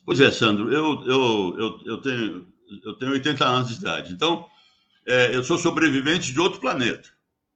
Pois 0.05 0.21
é, 0.21 0.31
Sandro, 0.31 0.73
eu, 0.73 1.03
eu, 1.05 1.59
eu, 1.59 1.81
eu, 1.85 2.01
tenho, 2.01 2.47
eu 2.85 2.95
tenho 2.95 3.13
80 3.13 3.45
anos 3.45 3.69
de 3.71 3.81
idade, 3.81 4.13
então 4.13 4.47
é, 5.05 5.35
eu 5.35 5.43
sou 5.43 5.59
sobrevivente 5.59 6.33
de 6.33 6.41
outro 6.41 6.61
planeta. 6.61 7.09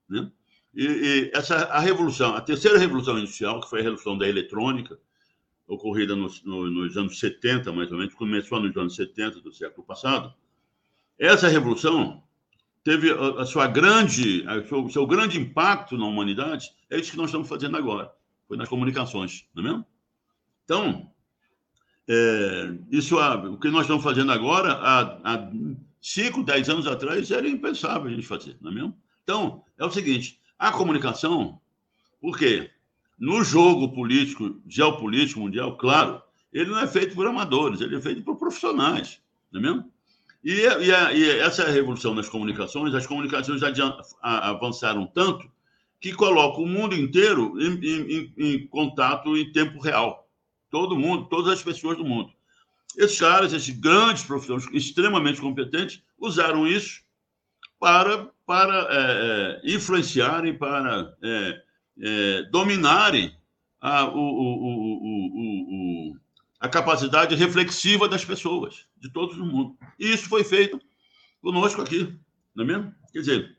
Né? 0.09 0.31
E, 0.75 0.85
e, 0.85 1.31
essa 1.33 1.57
a 1.67 1.79
revolução, 1.79 2.35
a 2.35 2.41
terceira 2.41 2.79
revolução 2.79 3.19
industrial, 3.19 3.61
que 3.61 3.71
foi 3.71 3.81
a 3.81 3.83
revolução 3.83 4.19
da 4.19 4.29
eletrônica, 4.29 4.99
ocorrida 5.67 6.17
nos, 6.17 6.43
no, 6.43 6.69
nos 6.69 6.97
anos 6.97 7.19
70, 7.19 7.73
mais 7.73 7.93
ou 7.93 7.99
menos, 7.99 8.15
começou 8.15 8.61
nos 8.61 8.77
anos 8.77 8.97
70 8.97 9.41
do 9.41 9.53
século 9.53 9.87
passado, 9.87 10.35
essa 11.23 11.47
revolução 11.47 12.21
teve 12.83 13.12
a, 13.12 13.47
sua 13.47 13.69
grande, 13.69 14.45
o 14.73 14.91
seu 14.91 15.07
grande 15.07 15.38
impacto 15.38 15.97
na 15.97 16.05
humanidade, 16.05 16.73
é 16.91 16.99
isso 16.99 17.12
que 17.12 17.17
nós 17.17 17.26
estamos 17.26 17.49
fazendo 17.49 17.76
agora, 17.76 18.12
foi 18.49 18.57
nas 18.57 18.69
comunicações, 18.69 19.47
não 19.55 19.62
é 19.62 19.67
mesmo? 19.69 19.87
Então, 20.64 21.12
é, 22.09 22.75
isso, 22.91 23.17
o 23.17 23.57
que 23.57 23.71
nós 23.71 23.83
estamos 23.83 24.02
fazendo 24.02 24.33
agora, 24.33 24.73
há, 24.73 25.00
há 25.23 25.50
5, 26.00 26.43
10 26.43 26.69
anos 26.71 26.87
atrás, 26.88 27.31
era 27.31 27.49
impensável 27.49 28.09
a 28.09 28.11
gente 28.11 28.26
fazer, 28.26 28.57
não 28.61 28.73
é 28.73 28.75
mesmo? 28.75 28.99
Então, 29.23 29.64
é 29.79 29.85
o 29.85 29.91
seguinte, 29.93 30.41
a 30.59 30.73
comunicação, 30.73 31.61
por 32.21 32.37
quê? 32.37 32.69
No 33.17 33.45
jogo 33.45 33.93
político, 33.93 34.61
geopolítico 34.67 35.38
mundial, 35.38 35.76
claro, 35.76 36.21
ele 36.52 36.71
não 36.71 36.81
é 36.81 36.88
feito 36.88 37.14
por 37.14 37.29
amadores, 37.29 37.81
ele 37.81 37.95
é 37.95 38.00
feito 38.00 38.23
por 38.23 38.37
profissionais, 38.37 39.21
não 39.52 39.61
é 39.61 39.62
mesmo? 39.62 39.93
E, 40.44 40.52
e, 40.52 40.92
a, 40.92 41.12
e 41.12 41.38
essa 41.38 41.70
revolução 41.70 42.14
das 42.14 42.28
comunicações, 42.28 42.94
as 42.94 43.06
comunicações 43.06 43.61
já 43.61 43.99
avançaram 44.20 45.06
tanto 45.06 45.49
que 46.00 46.12
coloca 46.12 46.61
o 46.61 46.66
mundo 46.66 46.96
inteiro 46.96 47.54
em, 47.61 47.78
em, 47.80 48.34
em, 48.37 48.66
contato 48.66 49.37
em 49.37 49.52
tempo 49.52 49.78
real. 49.80 50.28
Todo 50.68 50.96
mundo, 50.96 51.28
todas 51.28 51.52
as 51.52 51.62
pessoas 51.62 51.96
do 51.96 52.04
mundo. 52.04 52.32
Esses 52.96 53.20
caras, 53.20 53.52
esses 53.52 53.78
grandes 53.78 54.25
profissionais 54.25 54.68
extremamente 54.72 55.40
competentes, 55.40 56.02
usaram 56.18 56.66
isso 56.66 57.02
para, 57.78 58.28
para 58.44 58.88
é, 58.90 59.61
é 59.64 59.75
influenciarem, 59.75 60.58
para 60.58 61.14
é, 61.22 61.62
é, 62.00 62.42
dominarem 62.50 63.32
a, 63.80 64.04
o, 64.06 64.18
o, 64.18 66.11
o, 66.11 66.16
a 66.62 66.69
capacidade 66.69 67.35
reflexiva 67.35 68.09
das 68.09 68.25
pessoas, 68.25 68.87
de 68.97 69.11
todos 69.11 69.37
no 69.37 69.45
mundo. 69.45 69.76
E 69.99 70.12
isso 70.12 70.28
foi 70.28 70.45
feito 70.45 70.81
conosco 71.40 71.83
aqui, 71.83 72.16
não 72.54 72.62
é 72.62 72.66
mesmo? 72.69 72.95
Quer 73.12 73.19
dizer, 73.19 73.57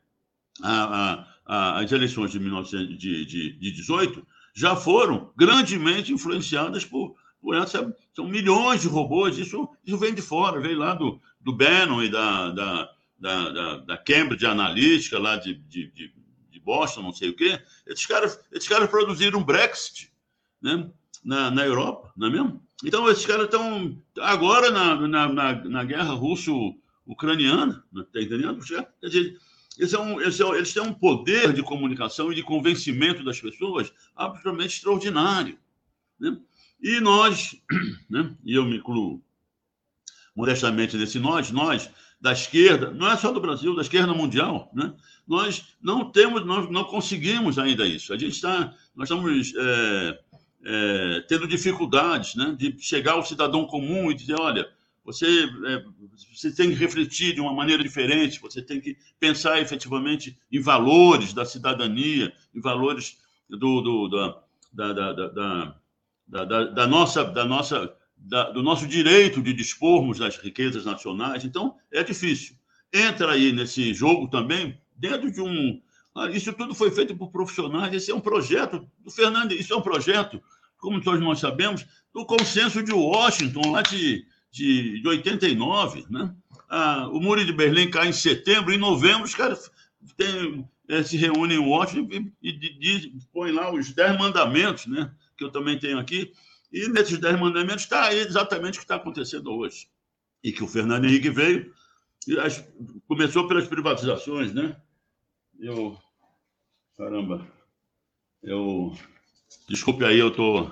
a, 0.63 1.27
a, 1.45 1.79
as 1.81 1.91
eleições 1.91 2.31
de 2.31 2.39
1918 2.39 4.25
já 4.55 4.77
foram 4.77 5.33
grandemente 5.35 6.13
influenciadas 6.13 6.85
por, 6.85 7.17
por 7.41 7.57
essa. 7.57 7.93
São 8.15 8.25
milhões 8.25 8.81
de 8.81 8.87
robôs, 8.87 9.37
isso, 9.37 9.67
isso 9.85 9.97
vem 9.97 10.13
de 10.13 10.21
fora, 10.21 10.61
veio 10.61 10.79
lá 10.79 10.93
do, 10.93 11.19
do 11.41 11.51
Bannon 11.51 12.01
e 12.03 12.09
da, 12.09 12.51
da, 12.51 12.89
da, 13.19 13.49
da, 13.49 13.77
da 13.79 13.97
Cambridge 13.97 14.45
Analytica, 14.45 15.19
lá 15.19 15.35
de, 15.35 15.55
de, 15.55 15.91
de, 15.91 16.13
de 16.49 16.59
Boston, 16.61 17.01
não 17.01 17.11
sei 17.11 17.31
o 17.31 17.35
quê. 17.35 17.61
Esses 17.85 18.05
caras, 18.05 18.39
esses 18.49 18.69
caras 18.69 18.89
produziram 18.89 19.43
Brexit 19.43 20.09
né? 20.61 20.89
na, 21.21 21.51
na 21.51 21.65
Europa, 21.65 22.13
não 22.15 22.27
é 22.27 22.29
mesmo? 22.29 22.62
Então, 22.83 23.09
esses 23.09 23.25
caras 23.25 23.45
estão 23.45 24.01
agora 24.19 24.71
na, 24.71 25.07
na, 25.07 25.27
na, 25.31 25.53
na 25.65 25.83
guerra 25.83 26.13
russo-ucraniana, 26.13 27.83
está 27.95 28.21
entendendo? 28.21 28.63
Quer 28.65 29.07
dizer, 29.07 29.39
eles, 29.77 29.93
é 29.93 30.13
eles, 30.21 30.39
é, 30.39 30.47
eles 30.49 30.73
têm 30.73 30.83
um 30.83 30.93
poder 30.93 31.53
de 31.53 31.63
comunicação 31.63 32.31
e 32.31 32.35
de 32.35 32.43
convencimento 32.43 33.23
das 33.23 33.39
pessoas 33.39 33.91
absolutamente 34.15 34.75
extraordinário. 34.75 35.57
Né? 36.19 36.37
E 36.81 36.99
nós, 36.99 37.55
né? 38.09 38.35
e 38.43 38.55
eu 38.55 38.65
me 38.65 38.77
incluo 38.77 39.21
modestamente 40.35 40.97
nesse 40.97 41.19
nós, 41.19 41.51
nós 41.51 41.89
da 42.19 42.31
esquerda, 42.31 42.91
não 42.91 43.11
é 43.11 43.17
só 43.17 43.31
do 43.31 43.41
Brasil, 43.41 43.75
da 43.75 43.81
esquerda 43.81 44.13
mundial, 44.13 44.71
né? 44.73 44.93
nós 45.27 45.75
não 45.81 46.09
temos, 46.09 46.45
nós 46.45 46.69
não 46.71 46.85
conseguimos 46.85 47.59
ainda 47.59 47.85
isso. 47.85 48.13
A 48.13 48.17
gente 48.17 48.33
está, 48.33 48.73
nós 48.95 49.09
estamos 49.09 49.53
é, 49.55 50.19
é, 50.65 51.25
tendo 51.27 51.47
dificuldades 51.47 52.35
né, 52.35 52.55
de 52.57 52.75
chegar 52.79 53.13
ao 53.13 53.25
cidadão 53.25 53.65
comum 53.65 54.09
e 54.09 54.15
dizer: 54.15 54.35
olha, 54.39 54.67
você, 55.03 55.43
é, 55.65 55.83
você 56.33 56.51
tem 56.51 56.69
que 56.69 56.75
refletir 56.75 57.33
de 57.33 57.41
uma 57.41 57.53
maneira 57.53 57.83
diferente, 57.83 58.39
você 58.39 58.61
tem 58.61 58.79
que 58.79 58.97
pensar 59.19 59.59
efetivamente 59.59 60.37
em 60.51 60.61
valores 60.61 61.33
da 61.33 61.43
cidadania, 61.43 62.31
em 62.55 62.61
valores 62.61 63.17
do, 63.49 63.81
do 63.81 64.07
da, 64.71 64.93
da, 64.93 65.13
da, 65.13 65.75
da, 66.27 66.63
da, 66.65 66.87
nossa, 66.87 67.25
da 67.25 67.45
nossa, 67.45 67.93
da, 68.17 68.49
do 68.49 68.63
nosso 68.63 68.87
direito 68.87 69.41
de 69.41 69.53
dispormos 69.53 70.19
das 70.19 70.37
riquezas 70.37 70.85
nacionais. 70.85 71.43
Então, 71.43 71.75
é 71.91 72.03
difícil. 72.03 72.55
Entra 72.91 73.33
aí 73.33 73.51
nesse 73.51 73.93
jogo 73.93 74.29
também, 74.29 74.79
dentro 74.95 75.31
de 75.31 75.41
um, 75.41 75.81
isso 76.31 76.53
tudo 76.53 76.75
foi 76.75 76.91
feito 76.91 77.15
por 77.15 77.31
profissionais. 77.31 77.93
Esse 77.93 78.11
é 78.11 78.15
um 78.15 78.21
projeto 78.21 78.87
do 78.99 79.09
Fernando, 79.09 79.53
isso 79.53 79.73
é 79.73 79.77
um 79.77 79.81
projeto, 79.81 80.41
como 80.77 81.01
todos 81.01 81.19
nós 81.19 81.39
sabemos, 81.39 81.85
do 82.13 82.25
consenso 82.25 82.83
de 82.83 82.93
Washington, 82.93 83.71
lá 83.71 83.81
de, 83.81 84.25
de, 84.51 85.01
de 85.01 85.07
89. 85.07 86.05
Né? 86.09 86.33
Ah, 86.69 87.07
o 87.11 87.19
Muro 87.19 87.43
de 87.43 87.51
Berlim 87.51 87.89
cai 87.89 88.09
em 88.09 88.13
setembro, 88.13 88.73
em 88.73 88.77
novembro, 88.77 89.23
os 89.23 89.33
caras 89.33 89.71
tem, 90.15 90.67
é, 90.87 91.01
se 91.01 91.17
reúnem 91.17 91.57
em 91.57 91.65
Washington 91.65 92.31
e, 92.41 92.49
e, 92.49 92.95
e 92.97 93.19
põem 93.31 93.51
lá 93.51 93.73
os 93.73 93.91
dez 93.91 94.17
mandamentos, 94.17 94.85
né? 94.85 95.11
que 95.35 95.43
eu 95.43 95.51
também 95.51 95.79
tenho 95.79 95.97
aqui. 95.97 96.31
E 96.71 96.87
nesses 96.87 97.17
dez 97.17 97.39
mandamentos 97.39 97.83
está 97.83 98.13
exatamente 98.13 98.77
o 98.77 98.81
que 98.81 98.85
está 98.85 98.95
acontecendo 98.95 99.51
hoje. 99.51 99.87
E 100.43 100.51
que 100.51 100.63
o 100.63 100.67
Fernando 100.67 101.05
Henrique 101.05 101.29
veio, 101.29 101.71
as, 102.39 102.67
começou 103.07 103.47
pelas 103.47 103.67
privatizações, 103.67 104.53
né? 104.53 104.75
Eu. 105.59 105.97
Caramba. 106.97 107.47
Eu. 108.41 108.95
Desculpe 109.67 110.05
aí, 110.05 110.19
eu 110.19 110.31
tô. 110.31 110.71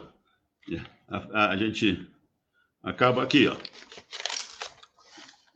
A, 1.10 1.18
a, 1.34 1.50
a 1.50 1.58
gente 1.58 2.08
acaba 2.84 3.24
aqui, 3.24 3.48
ó. 3.48 3.56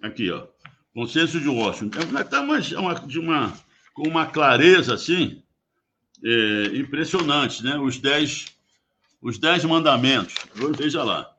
Aqui, 0.01 0.31
ó. 0.31 0.47
Consenso 0.93 1.39
de 1.39 1.47
Washington. 1.47 1.99
Está 2.19 2.41
uma, 2.41 2.59
de 2.59 3.19
uma, 3.19 3.53
com 3.93 4.07
uma 4.07 4.25
clareza 4.25 4.93
assim 4.93 5.43
é, 6.23 6.77
impressionante, 6.77 7.63
né? 7.63 7.77
Os 7.77 7.97
dez, 7.97 8.47
os 9.21 9.37
dez 9.37 9.63
mandamentos. 9.65 10.35
Veja 10.77 11.03
lá. 11.03 11.31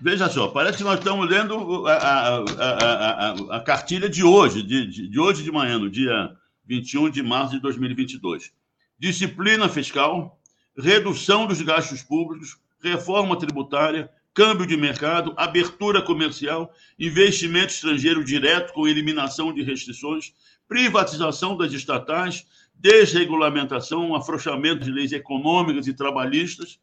Veja 0.00 0.28
só, 0.28 0.48
parece 0.48 0.78
que 0.78 0.84
nós 0.84 0.98
estamos 0.98 1.26
lendo 1.28 1.86
a, 1.86 1.94
a, 1.94 2.38
a, 2.38 3.56
a 3.56 3.60
cartilha 3.60 4.10
de 4.10 4.22
hoje, 4.22 4.62
de, 4.62 4.86
de, 4.86 5.08
de, 5.08 5.18
hoje 5.18 5.42
de 5.42 5.50
manhã, 5.50 5.78
no 5.78 5.88
dia 5.88 6.36
21 6.66 7.10
de 7.10 7.22
março 7.22 7.54
de 7.54 7.60
2022. 7.60 8.52
Disciplina 8.98 9.68
fiscal, 9.68 10.40
redução 10.76 11.46
dos 11.46 11.60
gastos 11.62 12.02
públicos, 12.02 12.58
reforma 12.80 13.38
tributária, 13.38 14.10
câmbio 14.34 14.66
de 14.66 14.76
mercado, 14.76 15.32
abertura 15.36 16.02
comercial, 16.02 16.70
investimento 16.98 17.72
estrangeiro 17.72 18.22
direto 18.22 18.72
com 18.74 18.86
eliminação 18.86 19.52
de 19.52 19.62
restrições, 19.62 20.34
privatização 20.68 21.56
das 21.56 21.72
estatais, 21.72 22.46
desregulamentação, 22.74 24.14
afrouxamento 24.14 24.84
de 24.84 24.90
leis 24.90 25.12
econômicas 25.12 25.86
e 25.86 25.94
trabalhistas. 25.94 26.78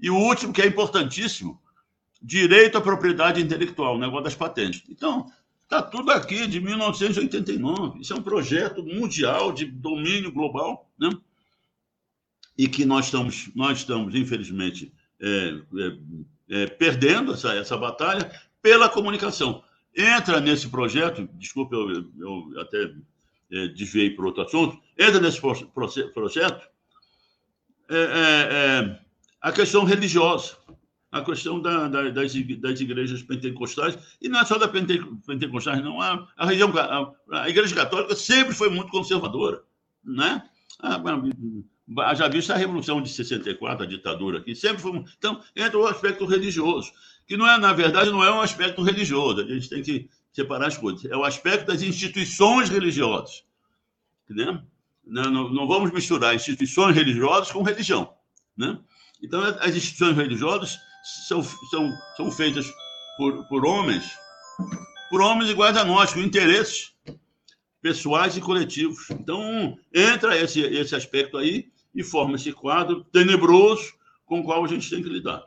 E 0.00 0.10
o 0.10 0.16
último, 0.16 0.52
que 0.52 0.60
é 0.60 0.66
importantíssimo, 0.66 1.60
direito 2.20 2.76
à 2.76 2.80
propriedade 2.80 3.40
intelectual, 3.40 3.94
o 3.94 3.98
negócio 3.98 4.24
das 4.24 4.34
patentes. 4.34 4.82
Então, 4.88 5.30
está 5.66 5.82
tudo 5.82 6.12
aqui 6.12 6.46
de 6.46 6.60
1989. 6.60 8.00
Isso 8.00 8.12
é 8.12 8.16
um 8.16 8.22
projeto 8.22 8.82
mundial 8.84 9.52
de 9.52 9.66
domínio 9.66 10.32
global, 10.32 10.88
né? 10.98 11.10
E 12.56 12.68
que 12.68 12.84
nós 12.84 13.06
estamos, 13.06 13.50
nós 13.54 13.78
estamos 13.78 14.14
infelizmente, 14.14 14.92
é, 15.20 15.26
é, 15.28 16.62
é, 16.62 16.66
perdendo 16.66 17.34
essa, 17.34 17.52
essa 17.54 17.76
batalha 17.76 18.30
pela 18.62 18.88
comunicação. 18.88 19.62
Entra 19.94 20.40
nesse 20.40 20.68
projeto, 20.68 21.28
desculpe, 21.34 21.74
eu, 21.74 22.10
eu 22.18 22.60
até 22.60 22.94
é, 23.50 23.68
desviei 23.68 24.10
para 24.10 24.26
outro 24.26 24.42
assunto, 24.42 24.80
entra 24.96 25.20
nesse 25.20 25.40
projeto 25.40 26.68
é, 27.90 27.96
é, 27.96 29.00
a 29.40 29.52
questão 29.52 29.84
religiosa 29.84 30.56
a 31.18 31.24
questão 31.24 31.60
da, 31.60 31.88
da, 31.88 32.10
das, 32.10 32.32
das, 32.34 32.80
igrejas 32.80 33.22
pentecostais, 33.22 33.98
e 34.20 34.28
não 34.28 34.40
é 34.40 34.44
só 34.44 34.58
da 34.58 34.68
pente, 34.68 34.98
pentecostais, 35.26 35.82
não. 35.82 36.00
A, 36.00 36.26
a, 36.36 36.46
região, 36.46 36.72
a, 36.76 37.12
a, 37.42 37.48
Igreja 37.48 37.74
Católica 37.74 38.14
sempre 38.14 38.54
foi 38.54 38.68
muito 38.68 38.90
conservadora. 38.90 39.62
Né? 40.04 40.42
A, 40.80 42.14
já 42.14 42.28
visto 42.28 42.52
a 42.52 42.56
Revolução 42.56 43.00
de 43.00 43.08
64, 43.08 43.84
a 43.84 43.86
ditadura 43.86 44.38
aqui, 44.38 44.54
sempre 44.54 44.82
foi. 44.82 45.04
Então, 45.18 45.40
entra 45.54 45.78
o 45.78 45.86
aspecto 45.86 46.24
religioso, 46.24 46.92
que 47.26 47.36
não 47.36 47.46
é, 47.46 47.58
na 47.58 47.72
verdade, 47.72 48.10
não 48.10 48.24
é 48.24 48.30
um 48.30 48.40
aspecto 48.40 48.82
religioso, 48.82 49.40
a 49.40 49.44
gente 49.44 49.68
tem 49.68 49.82
que 49.82 50.08
separar 50.32 50.66
as 50.66 50.76
coisas. 50.76 51.04
É 51.06 51.16
o 51.16 51.24
aspecto 51.24 51.66
das 51.66 51.82
instituições 51.82 52.68
religiosas. 52.68 53.42
Né? 54.28 54.62
Não, 55.06 55.48
não 55.50 55.66
vamos 55.66 55.92
misturar 55.92 56.34
instituições 56.34 56.94
religiosas 56.94 57.50
com 57.50 57.62
religião. 57.62 58.12
Né? 58.56 58.78
Então, 59.22 59.40
as 59.42 59.74
instituições 59.74 60.16
religiosas 60.16 60.78
são, 61.06 61.42
são, 61.42 61.92
são 62.16 62.30
feitas 62.30 62.66
por, 63.16 63.46
por 63.48 63.64
homens, 63.64 64.10
por 65.08 65.20
homens 65.20 65.50
iguais 65.50 65.76
a 65.76 65.84
nós, 65.84 66.12
com 66.12 66.20
interesses 66.20 66.94
pessoais 67.80 68.36
e 68.36 68.40
coletivos. 68.40 69.08
Então, 69.10 69.78
entra 69.94 70.36
esse, 70.36 70.60
esse 70.60 70.94
aspecto 70.94 71.38
aí 71.38 71.70
e 71.94 72.02
forma 72.02 72.34
esse 72.34 72.52
quadro 72.52 73.04
tenebroso 73.04 73.94
com 74.24 74.40
o 74.40 74.44
qual 74.44 74.64
a 74.64 74.68
gente 74.68 74.90
tem 74.90 75.02
que 75.02 75.08
lidar. 75.08 75.44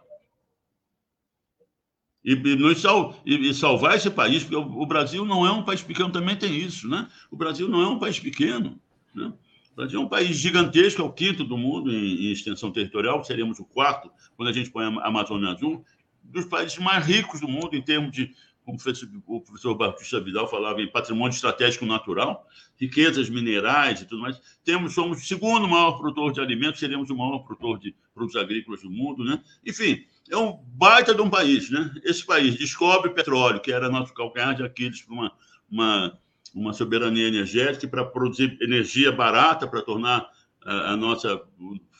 E, 2.23 2.33
e, 2.33 2.75
sal, 2.75 3.21
e, 3.25 3.49
e 3.49 3.53
salvar 3.53 3.95
esse 3.95 4.09
país, 4.09 4.43
porque 4.43 4.55
o, 4.55 4.81
o, 4.81 4.85
Brasil 4.85 5.25
não 5.25 5.45
é 5.45 5.51
um 5.51 5.63
país 5.63 5.81
pequeno, 5.81 6.11
também 6.11 6.35
tem 6.35 6.55
isso, 6.55 6.87
né? 6.87 7.09
O 7.31 7.35
Brasil 7.35 7.67
não 7.67 7.81
é 7.81 7.87
um 7.87 7.99
país 7.99 8.19
pequeno, 8.19 8.79
né? 9.13 9.33
Brasil 9.79 10.01
é 10.01 10.03
um 10.03 10.09
país 10.09 10.35
gigantesco, 10.35 11.01
é 11.01 11.05
o 11.05 11.11
quinto 11.11 11.45
do 11.45 11.57
mundo 11.57 11.89
em, 11.89 12.25
em 12.25 12.31
extensão 12.33 12.69
territorial, 12.69 13.23
seríamos 13.23 13.59
o 13.59 13.63
quarto 13.65 14.11
quando 14.35 14.49
a 14.49 14.51
gente 14.51 14.69
põe 14.69 14.83
a 14.83 15.07
Amazônia 15.07 15.51
Azul, 15.51 15.85
dos 16.21 16.43
países 16.43 16.77
mais 16.79 17.05
ricos 17.05 17.39
do 17.39 17.47
mundo 17.47 17.73
em 17.73 17.81
termos 17.81 18.11
de, 18.11 18.29
como 18.65 18.77
o 19.25 19.39
professor 19.39 19.75
Batista 19.75 20.19
Vidal 20.19 20.49
falava, 20.49 20.81
em 20.81 20.91
patrimônio 20.91 21.33
estratégico 21.33 21.85
natural, 21.85 22.45
riquezas 22.75 23.29
minerais 23.29 24.01
e 24.01 24.05
tudo 24.05 24.21
mais. 24.21 24.41
Temos, 24.65 24.93
somos 24.93 25.21
o 25.21 25.25
segundo 25.25 25.65
maior 25.65 25.93
produtor 25.93 26.33
de 26.33 26.41
alimentos, 26.41 26.81
seremos 26.81 27.09
o 27.09 27.15
maior 27.15 27.39
produtor 27.39 27.79
de 27.79 27.95
produtos 28.13 28.35
agrícolas 28.35 28.81
do 28.81 28.91
mundo, 28.91 29.23
né? 29.23 29.41
Enfim, 29.65 30.03
é 30.29 30.35
um 30.35 30.61
baita 30.75 31.15
de 31.15 31.21
um 31.21 31.29
país, 31.29 31.69
né? 31.71 31.89
Esse 32.03 32.25
país 32.25 32.55
descobre 32.55 33.11
petróleo, 33.11 33.61
que 33.61 33.71
era 33.71 33.89
nosso 33.89 34.13
calcanhar 34.13 34.55
de 34.55 34.61
Aquiles 34.61 35.01
para 35.01 35.13
uma, 35.13 35.31
uma 35.71 36.19
uma 36.53 36.73
soberania 36.73 37.27
energética 37.27 37.87
para 37.87 38.05
produzir 38.05 38.57
energia 38.61 39.11
barata, 39.11 39.67
para 39.67 39.81
tornar 39.81 40.29
a, 40.63 40.91
a, 40.91 40.97
nossa 40.97 41.41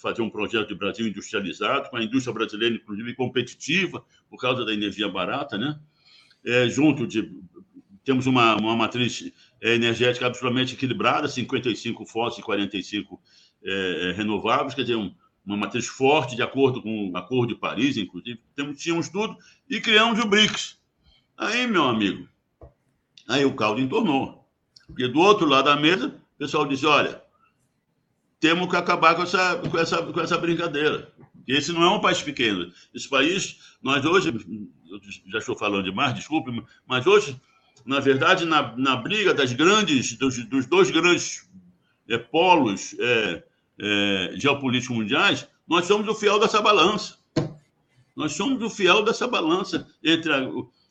fazer 0.02 0.22
um 0.22 0.30
projeto 0.30 0.70
de 0.70 0.76
Brasil 0.76 1.08
industrializado, 1.08 1.90
com 1.90 1.98
a 1.98 2.04
indústria 2.04 2.34
brasileira 2.34 2.76
inclusive 2.76 3.14
competitiva 3.16 4.04
por 4.30 4.40
causa 4.40 4.66
da 4.66 4.74
energia 4.74 5.08
barata, 5.08 5.58
né? 5.58 5.80
É, 6.46 6.70
junto 6.70 7.06
de 7.06 7.30
temos 8.04 8.26
uma, 8.26 8.56
uma 8.56 8.76
matriz 8.76 9.32
energética 9.62 10.26
absolutamente 10.26 10.74
equilibrada, 10.74 11.28
55 11.28 12.06
fósseis 12.06 12.40
e 12.40 12.44
45 12.44 13.22
é, 13.64 14.10
é, 14.10 14.12
renováveis, 14.14 14.74
quer 14.74 14.82
dizer, 14.82 14.96
um, 14.96 15.14
uma 15.46 15.58
matriz 15.58 15.86
forte 15.88 16.36
de 16.36 16.42
acordo 16.42 16.82
com 16.82 17.12
o 17.12 17.18
Acordo 17.18 17.54
de 17.54 17.60
Paris, 17.60 17.98
inclusive. 17.98 18.40
Temos, 18.56 18.82
tínhamos 18.82 19.10
tudo 19.10 19.38
e 19.70 19.82
criamos 19.82 20.20
o 20.20 20.28
BRICS. 20.28 20.80
Aí, 21.38 21.68
meu 21.68 21.84
amigo, 21.84 22.28
aí 23.28 23.46
o 23.46 23.56
caldo 23.56 23.82
entornou. 23.82 24.39
Porque 24.90 25.08
do 25.08 25.20
outro 25.20 25.48
lado 25.48 25.66
da 25.66 25.76
mesa, 25.76 26.08
o 26.08 26.38
pessoal 26.38 26.66
diz: 26.66 26.84
olha, 26.84 27.22
temos 28.40 28.70
que 28.70 28.76
acabar 28.76 29.16
com 29.16 29.24
essa, 29.24 29.56
com 29.58 29.78
essa, 29.78 30.02
com 30.02 30.20
essa 30.20 30.38
brincadeira. 30.38 31.12
Esse 31.48 31.72
não 31.72 31.84
é 31.84 31.90
um 31.90 32.02
país 32.02 32.22
pequeno. 32.22 32.72
Esse 32.94 33.08
país, 33.10 33.58
nós 33.82 34.06
hoje, 34.06 34.32
já 35.32 35.40
estou 35.40 35.58
falando 35.58 35.84
demais, 35.84 36.14
desculpe, 36.14 36.52
mas 36.86 37.08
hoje, 37.08 37.40
na 37.86 38.00
verdade, 38.00 38.46
na, 38.46 38.76
na 38.78 38.96
briga 38.96 39.34
das 39.34 39.52
grandes, 39.54 40.16
dos, 40.18 40.38
dos 40.46 40.66
dois 40.66 40.92
grandes 40.92 41.50
é, 42.08 42.18
polos 42.18 42.96
é, 43.00 43.44
é, 43.80 44.34
geopolíticos 44.36 44.96
mundiais, 44.96 45.48
nós 45.68 45.86
somos 45.86 46.08
o 46.08 46.16
fiel 46.16 46.40
dessa 46.40 46.62
balança. 46.62 47.18
Nós 48.16 48.34
somos 48.34 48.62
o 48.62 48.70
fiel 48.70 49.04
dessa 49.04 49.28
balança 49.28 49.88
entre 50.04 50.32
a, 50.34 50.48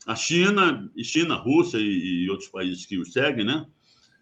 a 0.07 0.17
China, 0.17 0.91
China, 1.03 1.35
Rússia 1.37 1.79
e, 1.79 2.25
e 2.25 2.31
outros 2.31 2.49
países 2.49 2.87
que 2.87 2.99
o 2.99 3.05
seguem, 3.05 3.45
né? 3.45 3.67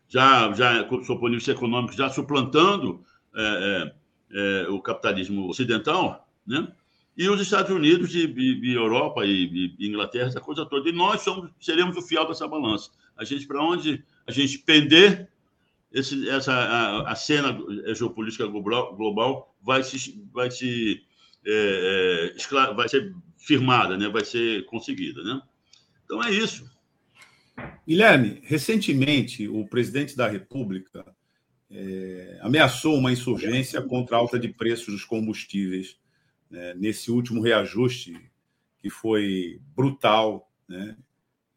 Já, 0.08 0.52
já 0.52 0.88
sob 0.88 1.12
o 1.12 1.18
ponto 1.18 1.30
de 1.30 1.36
vista 1.36 1.52
econômico, 1.52 1.94
já 1.94 2.08
suplantando 2.08 3.04
é, 3.34 3.92
é, 4.32 4.64
é, 4.64 4.68
o 4.68 4.80
capitalismo 4.80 5.48
ocidental, 5.48 6.28
né? 6.46 6.68
e 7.16 7.28
os 7.28 7.40
Estados 7.40 7.70
Unidos 7.70 8.14
e, 8.14 8.26
e, 8.26 8.70
e 8.70 8.74
Europa 8.74 9.24
e, 9.24 9.74
e, 9.78 9.88
Inglaterra, 9.88 10.28
essa 10.28 10.40
coisa 10.40 10.66
toda. 10.66 10.88
E 10.88 10.92
nós 10.92 11.22
somos, 11.22 11.50
seremos 11.60 11.96
o 11.96 12.02
fiel 12.02 12.26
dessa 12.28 12.46
balança. 12.46 12.90
A 13.16 13.24
gente, 13.24 13.46
para 13.46 13.62
onde 13.62 14.04
a 14.26 14.32
gente 14.32 14.58
pender, 14.58 15.28
esse, 15.92 16.28
essa, 16.28 16.52
a, 16.52 17.12
a, 17.12 17.14
cena 17.14 17.58
geopolítica 17.94 18.46
global, 18.46 18.94
global 18.94 19.56
vai 19.62 19.82
se, 19.82 20.22
vai 20.32 20.50
se 20.50 21.02
é, 21.46 22.32
é, 22.34 22.74
vai 22.74 22.88
ser 22.88 23.14
firmada, 23.38 23.96
né? 23.96 24.08
vai 24.08 24.24
ser 24.24 24.66
conseguida. 24.66 25.22
Né? 25.22 25.40
Então 26.04 26.22
é 26.22 26.30
isso. 26.30 26.68
Guilherme, 27.86 28.40
recentemente 28.44 29.48
o 29.48 29.66
presidente 29.66 30.16
da 30.16 30.28
República 30.28 31.04
é, 31.70 32.38
ameaçou 32.42 32.96
uma 32.96 33.12
insurgência 33.12 33.80
contra 33.82 34.16
a 34.16 34.18
alta 34.18 34.38
de 34.38 34.48
preços 34.48 34.94
dos 34.94 35.04
combustíveis 35.04 35.98
né, 36.50 36.74
nesse 36.74 37.10
último 37.10 37.40
reajuste 37.40 38.30
que 38.78 38.90
foi 38.90 39.60
brutal, 39.74 40.50
né, 40.68 40.96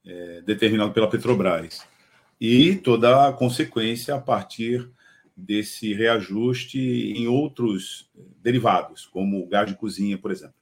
é, 0.06 0.42
determinado 0.42 0.94
pela 0.94 1.10
Petrobras. 1.10 1.86
E 2.40 2.76
toda 2.76 3.28
a 3.28 3.34
consequência 3.34 4.16
a 4.16 4.20
partir 4.20 4.90
desse 5.36 5.94
reajuste 5.94 6.80
em 6.80 7.28
outros 7.28 8.10
derivados, 8.42 9.06
como 9.06 9.44
o 9.44 9.48
gás 9.48 9.68
de 9.68 9.76
cozinha, 9.76 10.18
por 10.18 10.32
exemplo. 10.32 10.59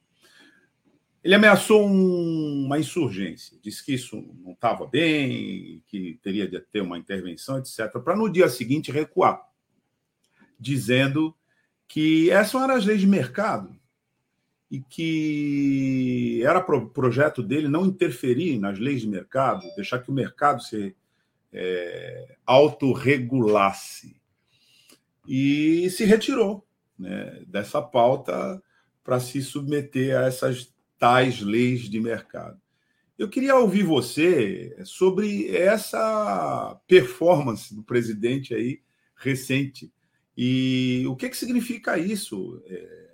Ele 1.28 1.36
ameaçou 1.36 1.86
um, 1.86 2.64
uma 2.68 2.80
insurgência, 2.80 3.60
disse 3.62 3.84
que 3.84 3.94
isso 3.94 4.16
não 4.42 4.54
estava 4.54 4.88
bem, 4.88 5.84
que 5.86 6.18
teria 6.24 6.48
de 6.48 6.58
ter 6.62 6.80
uma 6.80 6.98
intervenção, 6.98 7.58
etc., 7.58 7.92
para 8.02 8.16
no 8.16 8.30
dia 8.30 8.48
seguinte 8.48 8.94
recuar, 8.94 9.46
dizendo 10.58 11.36
que 11.86 12.30
essas 12.32 12.64
eram 12.64 12.76
as 12.76 12.86
leis 12.86 13.02
de 13.02 13.08
mercado 13.08 13.78
e 14.72 14.80
que 14.80 16.42
era 16.46 16.62
pro, 16.62 16.90
projeto 16.92 17.44
dele 17.44 17.68
não 17.68 17.86
interferir 17.86 18.58
nas 18.58 18.80
leis 18.80 19.02
de 19.02 19.10
mercado, 19.10 19.68
deixar 19.76 20.00
que 20.00 20.10
o 20.10 20.14
mercado 20.14 20.64
se 20.64 20.96
é, 21.52 22.38
autorregulasse. 22.46 24.16
E 25.28 25.90
se 25.90 26.06
retirou 26.06 26.66
né, 26.98 27.44
dessa 27.48 27.82
pauta 27.82 28.64
para 29.04 29.20
se 29.20 29.42
submeter 29.42 30.18
a 30.18 30.22
essas 30.22 30.77
tais 30.98 31.42
leis 31.42 31.82
de 31.90 32.00
mercado. 32.00 32.60
Eu 33.18 33.30
queria 33.30 33.56
ouvir 33.56 33.84
você 33.84 34.78
sobre 34.86 35.50
essa 35.56 36.80
performance 36.88 37.74
do 37.74 37.84
presidente 37.84 38.54
aí 38.54 38.82
recente 39.16 39.92
e 40.36 41.04
o 41.08 41.16
que, 41.16 41.30
que 41.30 41.38
significa 41.38 41.98
isso. 41.98 42.62
É, 42.68 43.08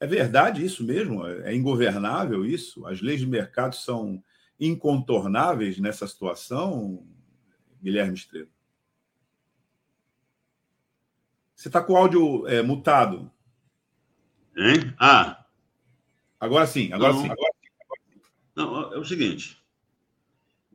É 0.00 0.06
verdade 0.06 0.64
isso 0.64 0.84
mesmo? 0.84 1.26
É 1.26 1.52
ingovernável 1.52 2.46
isso? 2.46 2.86
As 2.86 3.00
leis 3.00 3.20
de 3.20 3.26
mercado 3.26 3.74
são 3.74 4.22
incontornáveis 4.60 5.78
nessa 5.78 6.06
situação, 6.06 7.04
Guilherme 7.82 8.14
Estrela? 8.14 8.48
Você 11.54 11.68
está 11.68 11.82
com 11.82 11.94
o 11.94 11.96
áudio 11.96 12.46
é, 12.46 12.62
mutado. 12.62 13.28
Hein? 14.56 14.94
Ah. 14.96 15.44
Agora 16.40 16.66
sim, 16.66 16.92
agora 16.92 17.12
não, 17.12 17.22
sim. 17.22 17.30
Agora... 17.30 17.52
Não, 18.54 18.92
é 18.94 18.98
o 18.98 19.04
seguinte. 19.04 19.58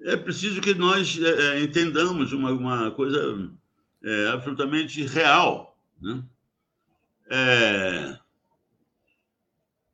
É 0.02 0.18
preciso 0.18 0.60
que 0.60 0.74
nós 0.74 1.18
é, 1.20 1.58
é, 1.58 1.64
entendamos 1.64 2.34
uma, 2.34 2.52
uma 2.52 2.92
coisa 2.92 3.50
é, 4.04 4.28
absolutamente 4.28 5.04
real. 5.06 5.78
Né? 6.02 6.24
É, 7.30 8.20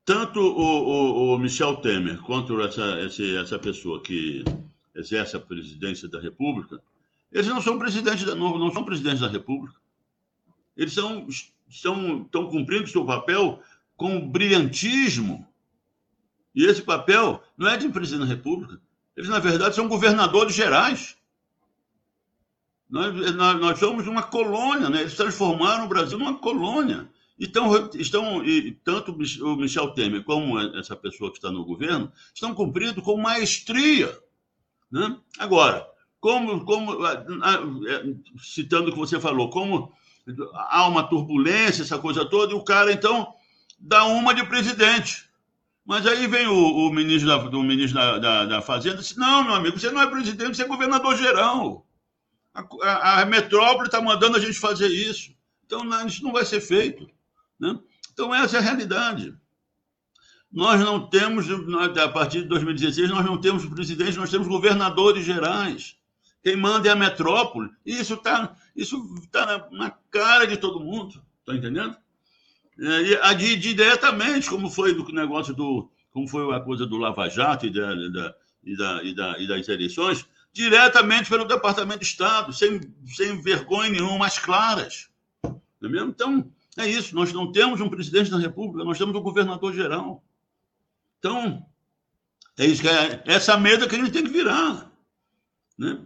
tanto 0.03 0.39
o, 0.39 1.31
o, 1.31 1.35
o, 1.35 1.37
Michel 1.37 1.77
Temer 1.77 2.19
quanto 2.21 2.59
essa, 2.61 2.99
essa 3.39 3.59
pessoa 3.59 4.01
que 4.01 4.43
exerce 4.95 5.35
a 5.35 5.39
presidência 5.39 6.07
da 6.07 6.19
República, 6.19 6.81
eles 7.31 7.47
não 7.47 7.61
são 7.61 7.77
presidentes 7.77 8.23
da, 8.25 8.33
não, 8.33 8.57
não 8.57 8.71
são 8.71 8.83
presidentes 8.83 9.19
da 9.19 9.27
República. 9.27 9.79
Eles 10.75 10.93
são, 10.93 11.27
estão, 11.67 12.23
estão 12.23 12.49
cumprindo 12.49 12.87
seu 12.87 13.05
papel 13.05 13.61
com 13.95 14.27
brilhantismo. 14.27 15.47
E 16.59 16.65
esse 16.65 16.81
papel 16.81 17.41
não 17.57 17.69
é 17.69 17.77
de 17.77 17.87
presidente 17.87 18.27
da 18.27 18.35
República. 18.35 18.81
Eles, 19.15 19.29
na 19.29 19.39
verdade, 19.39 19.75
são 19.75 19.87
governadores 19.87 20.53
gerais. 20.53 21.15
Nós, 22.89 23.15
nós, 23.33 23.61
nós 23.61 23.79
somos 23.79 24.05
uma 24.07 24.23
colônia, 24.23 24.89
né? 24.89 24.99
eles 24.99 25.15
transformaram 25.15 25.85
o 25.85 25.87
Brasil 25.87 26.19
numa 26.19 26.37
colônia. 26.37 27.09
Então, 27.39 27.89
estão, 27.95 28.43
e 28.43 28.73
tanto 28.83 29.13
o 29.13 29.55
Michel 29.55 29.93
Temer 29.93 30.21
como 30.25 30.59
essa 30.59 30.97
pessoa 30.97 31.31
que 31.31 31.37
está 31.37 31.49
no 31.49 31.63
governo 31.63 32.11
estão 32.35 32.53
cumprindo 32.53 33.01
com 33.01 33.15
maestria. 33.15 34.13
Né? 34.91 35.17
Agora, 35.37 35.87
como, 36.19 36.65
como 36.65 37.07
é, 37.07 38.03
citando 38.37 38.89
o 38.89 38.91
que 38.91 38.99
você 38.99 39.17
falou, 39.17 39.49
como 39.49 39.93
há 40.53 40.85
uma 40.89 41.03
turbulência, 41.07 41.83
essa 41.83 41.97
coisa 41.97 42.25
toda, 42.25 42.51
e 42.51 42.55
o 42.57 42.65
cara, 42.65 42.91
então, 42.91 43.33
dá 43.79 44.03
uma 44.03 44.33
de 44.33 44.45
presidente. 44.45 45.28
Mas 45.89 46.05
aí 46.05 46.27
vem 46.27 46.45
o, 46.45 46.53
o 46.53 46.93
ministro, 46.93 47.27
da, 47.27 47.37
do 47.37 47.63
ministro 47.63 47.99
da, 47.99 48.19
da, 48.19 48.45
da 48.45 48.61
Fazenda 48.61 48.97
e 48.97 48.99
disse: 48.99 49.17
Não, 49.17 49.43
meu 49.43 49.55
amigo, 49.55 49.79
você 49.79 49.89
não 49.89 49.99
é 49.99 50.05
presidente, 50.05 50.55
você 50.55 50.61
é 50.61 50.67
governador 50.67 51.17
geral. 51.17 51.83
A, 52.53 52.61
a, 52.83 53.21
a 53.21 53.25
metrópole 53.25 53.87
está 53.87 53.99
mandando 53.99 54.37
a 54.37 54.39
gente 54.39 54.59
fazer 54.59 54.87
isso. 54.87 55.33
Então, 55.65 55.83
não, 55.83 56.05
isso 56.05 56.23
não 56.23 56.31
vai 56.31 56.45
ser 56.45 56.61
feito. 56.61 57.09
Né? 57.59 57.75
Então, 58.13 58.35
essa 58.35 58.57
é 58.57 58.59
a 58.59 58.61
realidade. 58.61 59.35
Nós 60.51 60.79
não 60.79 61.09
temos, 61.09 61.47
a 61.97 62.09
partir 62.09 62.43
de 62.43 62.49
2016, 62.49 63.09
nós 63.09 63.25
não 63.25 63.41
temos 63.41 63.65
presidente, 63.65 64.15
nós 64.15 64.29
temos 64.29 64.47
governadores 64.47 65.25
gerais. 65.25 65.97
Quem 66.43 66.55
manda 66.55 66.87
é 66.87 66.91
a 66.91 66.95
metrópole. 66.95 67.71
E 67.83 67.99
isso 67.99 68.13
está 68.13 68.55
isso 68.75 69.03
tá 69.31 69.43
na, 69.43 69.69
na, 69.71 69.89
cara 70.11 70.45
de 70.45 70.55
todo 70.55 70.79
mundo. 70.79 71.19
Está 71.39 71.55
entendendo? 71.55 71.97
É, 72.81 73.31
e, 73.33 73.55
diretamente, 73.57 74.49
como 74.49 74.69
foi 74.69 74.93
o 74.93 75.11
negócio 75.11 75.53
do. 75.53 75.91
Como 76.11 76.27
foi 76.27 76.55
a 76.55 76.59
coisa 76.59 76.85
do 76.85 76.97
Lava 76.97 77.29
Jato 77.29 77.67
e, 77.67 77.69
da, 77.71 77.93
da, 77.93 78.35
e, 78.63 78.77
da, 78.77 79.03
e, 79.03 79.15
da, 79.15 79.39
e 79.39 79.47
das 79.47 79.67
eleições, 79.67 80.25
diretamente 80.51 81.29
pelo 81.29 81.45
Departamento 81.45 81.99
de 81.99 82.05
Estado, 82.05 82.51
sem, 82.51 82.81
sem 83.05 83.41
vergonha 83.41 83.91
nenhuma, 83.91 84.17
mais 84.17 84.39
claras. 84.39 85.09
Não 85.43 85.59
é 85.83 85.87
mesmo? 85.89 86.09
Então, 86.09 86.51
é 86.77 86.87
isso, 86.87 87.13
nós 87.13 87.31
não 87.31 87.51
temos 87.51 87.79
um 87.81 87.89
presidente 87.89 88.31
da 88.31 88.39
República, 88.39 88.83
nós 88.83 88.97
temos 88.97 89.15
um 89.15 89.21
governador 89.21 89.73
geral. 89.73 90.23
Então, 91.19 91.65
é 92.57 92.65
isso 92.65 92.81
que 92.81 92.87
é, 92.87 93.21
essa 93.25 93.57
mesa 93.57 93.87
que 93.87 93.95
a 93.95 93.99
gente 93.99 94.11
tem 94.11 94.23
que 94.23 94.31
virar. 94.31 94.91
Né? 95.77 95.99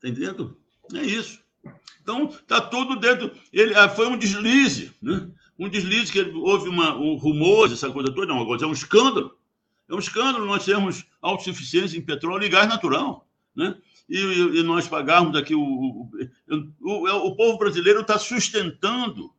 Tá 0.00 0.08
entendendo? 0.08 0.56
É 0.94 1.02
isso. 1.02 1.40
Então, 2.02 2.26
está 2.26 2.60
tudo 2.60 2.96
dentro. 2.96 3.30
Ele, 3.52 3.74
ah, 3.74 3.88
foi 3.88 4.06
um 4.06 4.16
deslize, 4.16 4.92
né? 5.02 5.28
Um 5.60 5.68
deslize 5.68 6.10
que 6.10 6.20
houve 6.20 6.68
uma, 6.68 6.96
um 6.96 7.16
rumor, 7.16 7.70
essa 7.70 7.90
coisa 7.90 8.12
toda, 8.12 8.26
não, 8.26 8.40
agora 8.40 8.64
é 8.64 8.66
um 8.66 8.72
escândalo. 8.72 9.36
É 9.88 9.94
um 9.94 9.98
escândalo 9.98 10.46
nós 10.46 10.64
termos 10.64 11.04
autossuficiência 11.20 11.98
em 11.98 12.02
petróleo 12.02 12.44
e 12.44 12.48
gás 12.48 12.68
natural. 12.68 13.28
Né? 13.54 13.76
E, 14.08 14.18
e, 14.18 14.62
nós 14.62 14.88
pagarmos 14.88 15.36
aqui 15.36 15.54
o, 15.54 15.60
o, 15.60 16.10
o, 16.80 17.26
o 17.26 17.36
povo 17.36 17.58
brasileiro 17.58 18.00
está 18.00 18.18
sustentando 18.18 19.30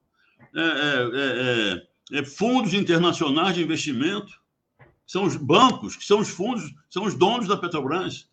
é 0.53 0.60
é, 0.60 1.10
é, 1.13 2.17
é, 2.17 2.19
é, 2.19 2.25
fundos 2.25 2.73
internacionais 2.73 3.55
de 3.55 3.63
investimento, 3.63 4.34
são 5.07 5.23
os 5.23 5.36
bancos, 5.36 5.95
que 5.95 6.05
são 6.05 6.19
os 6.19 6.29
fundos, 6.29 6.73
são 6.89 7.05
os 7.05 7.15
donos 7.15 7.47
da 7.47 7.57
Petrobras. 7.57 8.27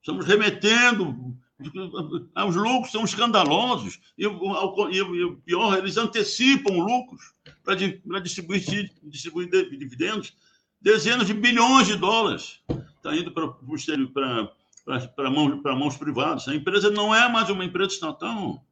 Estamos 0.00 0.26
remetendo. 0.26 1.36
Os 1.60 2.54
lucros 2.54 2.92
são 2.92 3.04
escandalosos. 3.04 4.00
E, 4.16 4.26
o 4.26 5.36
pior, 5.44 5.76
eles 5.76 5.96
antecipam 5.96 6.74
lucros 6.74 7.32
para 7.64 7.74
distribuir, 8.20 8.90
distribuir 9.02 9.48
dividendos. 9.70 10.34
Dezenas 10.80 11.26
de 11.26 11.34
bilhões 11.34 11.88
de 11.88 11.96
dólares 11.96 12.60
está 12.96 13.16
indo 13.16 13.32
para, 13.32 15.30
mãos, 15.30 15.60
mãos 15.62 15.96
privadas. 15.96 16.46
A 16.46 16.54
empresa 16.54 16.90
não 16.90 17.12
é 17.14 17.28
mais 17.28 17.50
uma 17.50 17.64
empresa 17.64 17.94
estatal. 17.94 18.64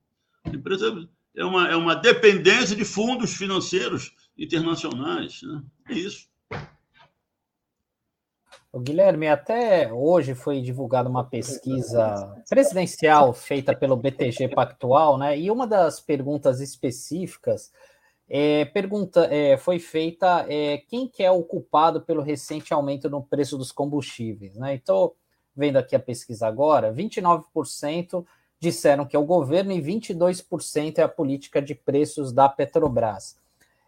A 0.44 0.50
empresa 0.50 1.08
é 1.34 1.44
uma, 1.44 1.68
é 1.68 1.76
uma 1.76 1.96
dependência 1.96 2.76
de 2.76 2.84
fundos 2.84 3.34
financeiros 3.34 4.12
internacionais. 4.38 5.42
Né? 5.42 5.62
É 5.88 5.94
isso. 5.94 6.28
O 8.76 8.78
Guilherme, 8.78 9.26
até 9.26 9.90
hoje 9.90 10.34
foi 10.34 10.60
divulgada 10.60 11.08
uma 11.08 11.24
pesquisa 11.24 12.36
presidencial 12.46 13.32
feita 13.32 13.74
pelo 13.74 13.96
BTG 13.96 14.48
Pactual, 14.48 15.16
né? 15.16 15.38
E 15.38 15.50
uma 15.50 15.66
das 15.66 15.98
perguntas 15.98 16.60
específicas 16.60 17.72
é, 18.28 18.66
pergunta, 18.66 19.34
é, 19.34 19.56
foi 19.56 19.78
feita 19.78 20.44
é, 20.46 20.76
quem 20.76 21.08
que 21.08 21.22
é 21.22 21.30
o 21.30 21.42
culpado 21.42 22.02
pelo 22.02 22.20
recente 22.20 22.74
aumento 22.74 23.08
no 23.08 23.22
preço 23.22 23.56
dos 23.56 23.72
combustíveis, 23.72 24.58
né? 24.58 24.74
Então, 24.74 25.12
vendo 25.56 25.78
aqui 25.78 25.96
a 25.96 25.98
pesquisa 25.98 26.46
agora, 26.46 26.92
29% 26.92 28.26
disseram 28.60 29.06
que 29.06 29.16
é 29.16 29.18
o 29.18 29.24
governo 29.24 29.72
e 29.72 29.80
22% 29.80 30.98
é 30.98 31.02
a 31.02 31.08
política 31.08 31.62
de 31.62 31.74
preços 31.74 32.30
da 32.30 32.46
Petrobras. 32.46 33.38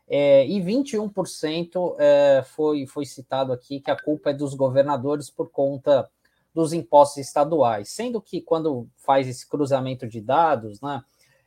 É, 0.08 0.46
e 0.46 0.60
21% 0.60 1.96
é, 1.98 2.42
foi, 2.46 2.86
foi 2.86 3.04
citado 3.04 3.52
aqui 3.52 3.80
que 3.80 3.90
a 3.90 3.96
culpa 3.96 4.30
é 4.30 4.34
dos 4.34 4.54
governadores 4.54 5.28
por 5.28 5.50
conta 5.50 6.08
dos 6.54 6.72
impostos 6.72 7.18
estaduais, 7.18 7.90
sendo 7.90 8.20
que 8.20 8.40
quando 8.40 8.88
faz 8.96 9.28
esse 9.28 9.46
cruzamento 9.46 10.08
de 10.08 10.20
dados, 10.20 10.80
né, 10.80 11.02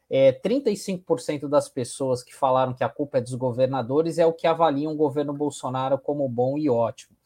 é, 0.09 0.31
35% 0.31 1.47
das 1.47 1.67
pessoas 1.67 2.23
que 2.23 2.35
falaram 2.35 2.73
que 2.73 2.83
a 2.83 2.89
culpa 2.89 3.17
é 3.17 3.21
dos 3.21 3.33
governadores 3.33 4.19
é 4.19 4.25
o 4.25 4.33
que 4.33 4.45
avaliam 4.45 4.93
o 4.93 4.97
governo 4.97 5.33
Bolsonaro 5.33 5.97
como 5.97 6.29
bom 6.29 6.57
e 6.57 6.69
ótimo. 6.69 7.17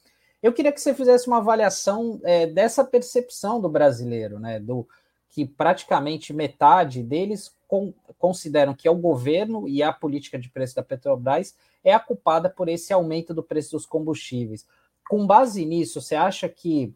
Eu 0.42 0.54
queria 0.54 0.72
que 0.72 0.80
você 0.80 0.94
fizesse 0.94 1.28
uma 1.28 1.38
avaliação 1.38 2.20
é, 2.24 2.48
dessa 2.48 2.84
percepção 2.86 3.60
do 3.60 3.68
brasileiro, 3.68 4.40
né, 4.40 4.60
do, 4.60 4.88
que 5.36 5.46
praticamente 5.46 6.32
metade 6.32 7.04
deles 7.04 7.54
com, 7.76 7.94
consideram 8.18 8.74
que 8.74 8.88
é 8.88 8.92
o 8.92 8.96
governo 8.96 9.68
e 9.68 9.84
a 9.84 9.92
política 9.92 10.40
de 10.40 10.50
preço 10.50 10.76
da 10.76 10.84
Petrobras 10.84 11.56
é 11.84 11.94
a 11.94 12.00
culpada 12.00 12.50
por 12.50 12.70
esse 12.70 12.94
aumento 12.94 13.34
do 13.34 13.44
preço 13.44 13.72
dos 13.72 13.86
combustíveis. 13.86 14.66
Com 15.10 15.28
base 15.28 15.66
nisso, 15.66 16.02
você 16.02 16.16
acha 16.16 16.48
que 16.48 16.94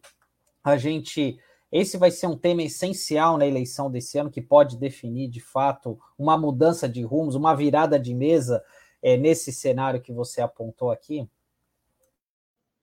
a 0.64 0.76
gente 0.76 1.38
esse 1.70 1.96
vai 1.96 2.10
ser 2.10 2.26
um 2.26 2.36
tema 2.36 2.64
essencial 2.64 3.38
na 3.38 3.46
eleição 3.46 3.88
desse 3.88 4.18
ano 4.18 4.30
que 4.30 4.40
pode 4.40 4.76
definir 4.76 5.28
de 5.28 5.38
fato 5.38 6.00
uma 6.18 6.36
mudança 6.36 6.88
de 6.88 7.02
rumos, 7.02 7.36
uma 7.36 7.54
virada 7.54 7.96
de 7.96 8.12
mesa 8.12 8.64
é, 9.00 9.16
nesse 9.16 9.52
cenário 9.52 10.00
que 10.00 10.12
você 10.12 10.40
apontou 10.40 10.90
aqui? 10.90 11.28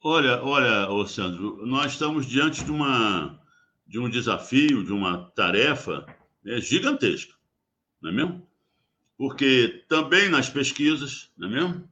Olha, 0.01 0.41
olha, 0.41 1.07
Sandro, 1.07 1.65
nós 1.65 1.93
estamos 1.93 2.25
diante 2.25 2.63
de 2.63 2.71
uma 2.71 3.41
de 3.85 3.99
um 3.99 4.09
desafio, 4.09 4.83
de 4.83 4.91
uma 4.91 5.31
tarefa 5.31 6.05
né, 6.43 6.59
gigantesca, 6.59 7.33
não 8.01 8.09
é 8.09 8.13
mesmo? 8.13 8.47
Porque 9.17 9.83
também 9.87 10.29
nas 10.29 10.49
pesquisas, 10.49 11.31
não 11.37 11.47
é 11.47 11.51
mesmo? 11.51 11.89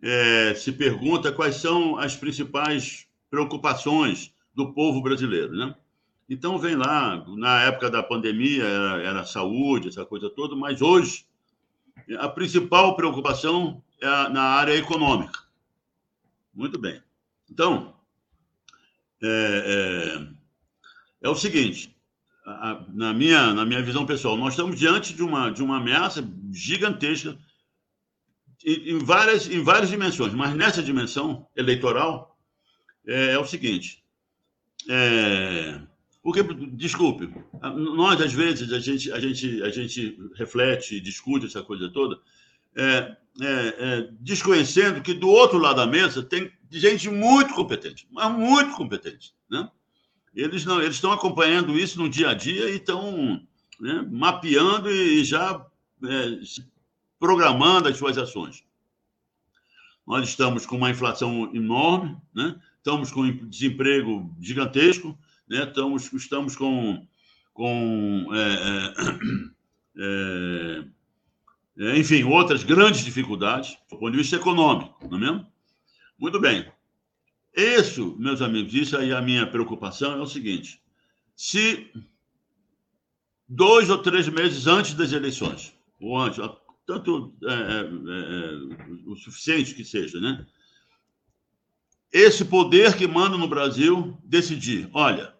É, 0.00 0.54
se 0.54 0.72
pergunta 0.72 1.32
quais 1.32 1.56
são 1.56 1.96
as 1.96 2.16
principais 2.16 3.06
preocupações 3.30 4.32
do 4.54 4.72
povo 4.72 5.00
brasileiro, 5.02 5.52
né? 5.52 5.74
Então 6.28 6.58
vem 6.58 6.76
lá, 6.76 7.24
na 7.36 7.62
época 7.62 7.90
da 7.90 8.02
pandemia 8.02 8.64
era, 8.64 9.02
era 9.02 9.24
saúde, 9.24 9.88
essa 9.88 10.04
coisa 10.04 10.30
toda, 10.30 10.56
mas 10.56 10.80
hoje 10.80 11.26
a 12.18 12.28
principal 12.28 12.96
preocupação 12.96 13.82
é 14.00 14.06
na 14.28 14.42
área 14.42 14.74
econômica. 14.76 15.40
Muito 16.54 16.78
bem. 16.78 17.02
Então, 17.50 17.94
é, 19.22 20.26
é, 21.22 21.26
é 21.26 21.28
o 21.28 21.34
seguinte, 21.34 21.94
na 22.92 23.14
minha, 23.14 23.54
na 23.54 23.64
minha 23.64 23.82
visão 23.82 24.04
pessoal, 24.04 24.36
nós 24.36 24.54
estamos 24.54 24.78
diante 24.78 25.14
de 25.14 25.22
uma, 25.22 25.50
de 25.50 25.62
uma 25.62 25.76
ameaça 25.76 26.26
gigantesca 26.52 27.38
em, 28.64 28.98
várias, 28.98 29.48
em 29.48 29.62
várias 29.62 29.90
dimensões, 29.90 30.32
mas 30.34 30.54
nessa 30.54 30.82
dimensão 30.82 31.46
eleitoral 31.56 32.36
é, 33.06 33.32
é 33.32 33.38
o 33.38 33.44
seguinte. 33.44 34.02
É, 34.88 35.80
porque, 36.22 36.42
desculpe, 36.42 37.32
nós, 37.74 38.20
às 38.20 38.32
vezes, 38.32 38.72
a 38.72 38.78
gente, 38.78 39.12
a 39.12 39.18
gente, 39.18 39.62
a 39.62 39.70
gente 39.70 40.18
reflete, 40.36 41.00
discute 41.00 41.46
essa 41.46 41.62
coisa 41.62 41.90
toda, 41.90 42.18
é, 42.76 43.16
é, 43.40 43.74
é, 43.78 44.08
desconhecendo 44.20 45.02
que 45.02 45.14
do 45.14 45.28
outro 45.28 45.58
lado 45.58 45.76
da 45.76 45.86
mesa 45.86 46.22
tem 46.22 46.50
gente 46.70 47.10
muito 47.10 47.54
competente, 47.54 48.06
mas 48.10 48.32
muito 48.32 48.74
competente. 48.74 49.34
Né? 49.50 49.68
Eles 50.34 50.64
não, 50.64 50.80
eles 50.80 50.94
estão 50.94 51.12
acompanhando 51.12 51.78
isso 51.78 51.98
no 51.98 52.08
dia 52.08 52.30
a 52.30 52.34
dia 52.34 52.70
e 52.70 52.76
estão 52.76 53.40
né, 53.78 54.06
mapeando 54.10 54.90
e 54.90 55.22
já 55.24 55.64
é, 56.04 56.38
programando 57.18 57.88
as 57.88 57.96
suas 57.96 58.16
ações. 58.16 58.64
Nós 60.06 60.28
estamos 60.28 60.66
com 60.66 60.76
uma 60.76 60.90
inflação 60.90 61.54
enorme, 61.54 62.16
né? 62.34 62.60
estamos 62.76 63.12
com 63.12 63.30
desemprego 63.46 64.34
gigantesco, 64.40 65.16
né? 65.48 65.64
estamos, 65.64 66.12
estamos 66.12 66.56
com, 66.56 67.06
com 67.52 68.26
é, 68.32 68.94
é, 69.96 70.84
é, 71.78 71.98
enfim, 71.98 72.24
outras 72.24 72.64
grandes 72.64 73.04
dificuldades 73.04 73.76
do 73.90 73.98
ponto 73.98 74.10
de 74.12 74.18
vista 74.18 74.36
econômico, 74.36 75.08
não 75.08 75.18
é 75.18 75.20
mesmo? 75.20 75.46
Muito 76.18 76.40
bem. 76.40 76.66
Isso, 77.54 78.16
meus 78.18 78.40
amigos, 78.40 78.72
isso 78.74 78.96
aí 78.96 79.10
é 79.10 79.16
a 79.16 79.20
minha 79.20 79.46
preocupação 79.46 80.12
é 80.12 80.20
o 80.20 80.26
seguinte: 80.26 80.80
se 81.36 81.90
dois 83.46 83.90
ou 83.90 83.98
três 83.98 84.28
meses 84.28 84.66
antes 84.66 84.94
das 84.94 85.12
eleições, 85.12 85.74
ou 86.00 86.18
antes, 86.18 86.38
tanto 86.86 87.34
é, 87.44 87.52
é, 87.52 87.80
é, 87.80 89.06
o 89.06 89.14
suficiente 89.16 89.74
que 89.74 89.84
seja, 89.84 90.18
né? 90.18 90.46
Esse 92.10 92.44
poder 92.44 92.96
que 92.96 93.06
manda 93.06 93.38
no 93.38 93.48
Brasil 93.48 94.18
decidir, 94.24 94.88
olha, 94.92 95.34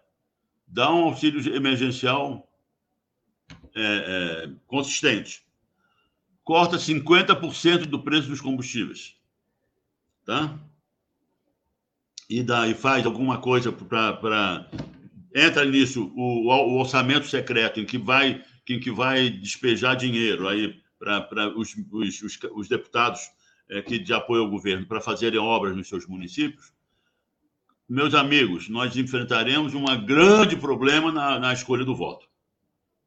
dá 0.67 0.91
um 0.91 1.03
auxílio 1.03 1.55
emergencial 1.55 2.49
é, 3.75 3.81
é, 4.45 4.51
consistente, 4.67 5.43
corta 6.43 6.77
50% 6.77 7.85
do 7.85 8.03
preço 8.03 8.27
dos 8.27 8.41
combustíveis, 8.41 9.15
tá? 10.25 10.59
E 12.33 12.41
daí 12.41 12.73
faz 12.73 13.05
alguma 13.05 13.37
coisa 13.37 13.71
para 13.71 14.67
entra 15.35 15.63
nisso 15.65 16.11
o, 16.15 16.47
o, 16.49 16.79
orçamento 16.79 17.27
secreto 17.27 17.79
em 17.79 17.85
que 17.85 17.95
vai 17.95 18.43
em 18.67 18.79
que 18.79 18.89
vai 18.89 19.29
despejar 19.29 19.95
dinheiro 19.95 20.47
aí 20.47 20.81
para 20.97 21.55
os, 21.55 21.75
os, 21.91 22.21
os, 22.23 22.39
os, 22.55 22.67
deputados 22.67 23.21
é, 23.69 23.83
que 23.83 23.99
de 23.99 24.11
apoio 24.13 24.41
ao 24.41 24.49
governo 24.49 24.87
para 24.87 24.99
fazerem 24.99 25.39
obras 25.39 25.75
nos 25.75 25.87
seus 25.87 26.07
municípios, 26.07 26.73
meus 27.87 28.15
amigos, 28.15 28.67
nós 28.67 28.97
enfrentaremos 28.97 29.75
um 29.75 29.85
grande 30.03 30.55
problema 30.55 31.11
na, 31.11 31.37
na 31.39 31.53
escolha 31.53 31.85
do 31.85 31.95
voto 31.95 32.25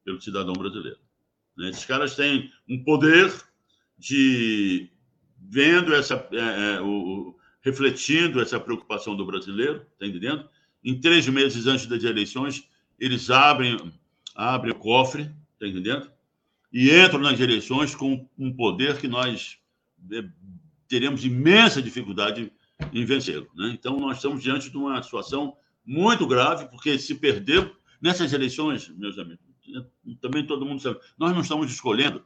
pelo 0.05 0.21
cidadão 0.21 0.53
brasileiro. 0.53 1.01
Né? 1.57 1.71
Esses 1.71 1.85
caras 1.85 2.15
têm 2.15 2.53
um 2.69 2.85
poder 2.85 3.35
de 3.99 4.89
vendo 5.37 5.93
essa 5.93 6.15
é, 6.31 6.77
é, 6.77 6.81
o, 6.81 7.36
refletindo 7.67 8.41
essa 8.41 8.61
preocupação 8.61 9.17
do 9.17 9.27
brasileiro, 9.27 9.85
está 9.95 10.07
entendendo? 10.07 10.49
Em 10.85 11.01
três 11.01 11.29
meses 11.29 11.67
antes 11.67 11.87
das 11.87 12.05
eleições, 12.05 12.63
eles 12.97 13.29
abrem 13.29 13.93
abrem 14.37 14.73
o 14.73 14.79
cofre, 14.79 15.29
está 15.55 15.67
entendendo? 15.67 16.09
E 16.73 16.97
entram 16.97 17.19
nas 17.19 17.41
eleições 17.41 17.93
com 17.93 18.29
um 18.39 18.53
poder 18.53 18.99
que 18.99 19.09
nós 19.09 19.59
é, 20.13 20.25
teremos 20.87 21.25
imensa 21.25 21.83
dificuldade 21.83 22.53
em 22.93 23.05
vencê-lo. 23.05 23.49
Né? 23.57 23.71
Então, 23.73 23.99
nós 23.99 24.19
estamos 24.19 24.41
diante 24.41 24.71
de 24.71 24.77
uma 24.77 25.03
situação 25.03 25.57
muito 25.85 26.25
grave, 26.25 26.69
porque 26.69 26.97
se 27.01 27.17
perder 27.17 27.73
nessas 28.01 28.33
eleições, 28.33 28.89
meus 28.91 29.19
amigos, 29.19 29.45
também 30.21 30.47
todo 30.47 30.65
mundo 30.65 30.81
sabe, 30.81 31.01
nós 31.19 31.33
não 31.33 31.41
estamos 31.41 31.69
escolhendo 31.73 32.23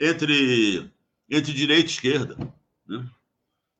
entre, 0.00 0.90
entre 1.28 1.52
direita 1.52 1.90
e 1.90 1.92
esquerda. 1.92 2.36
Né? 2.88 3.06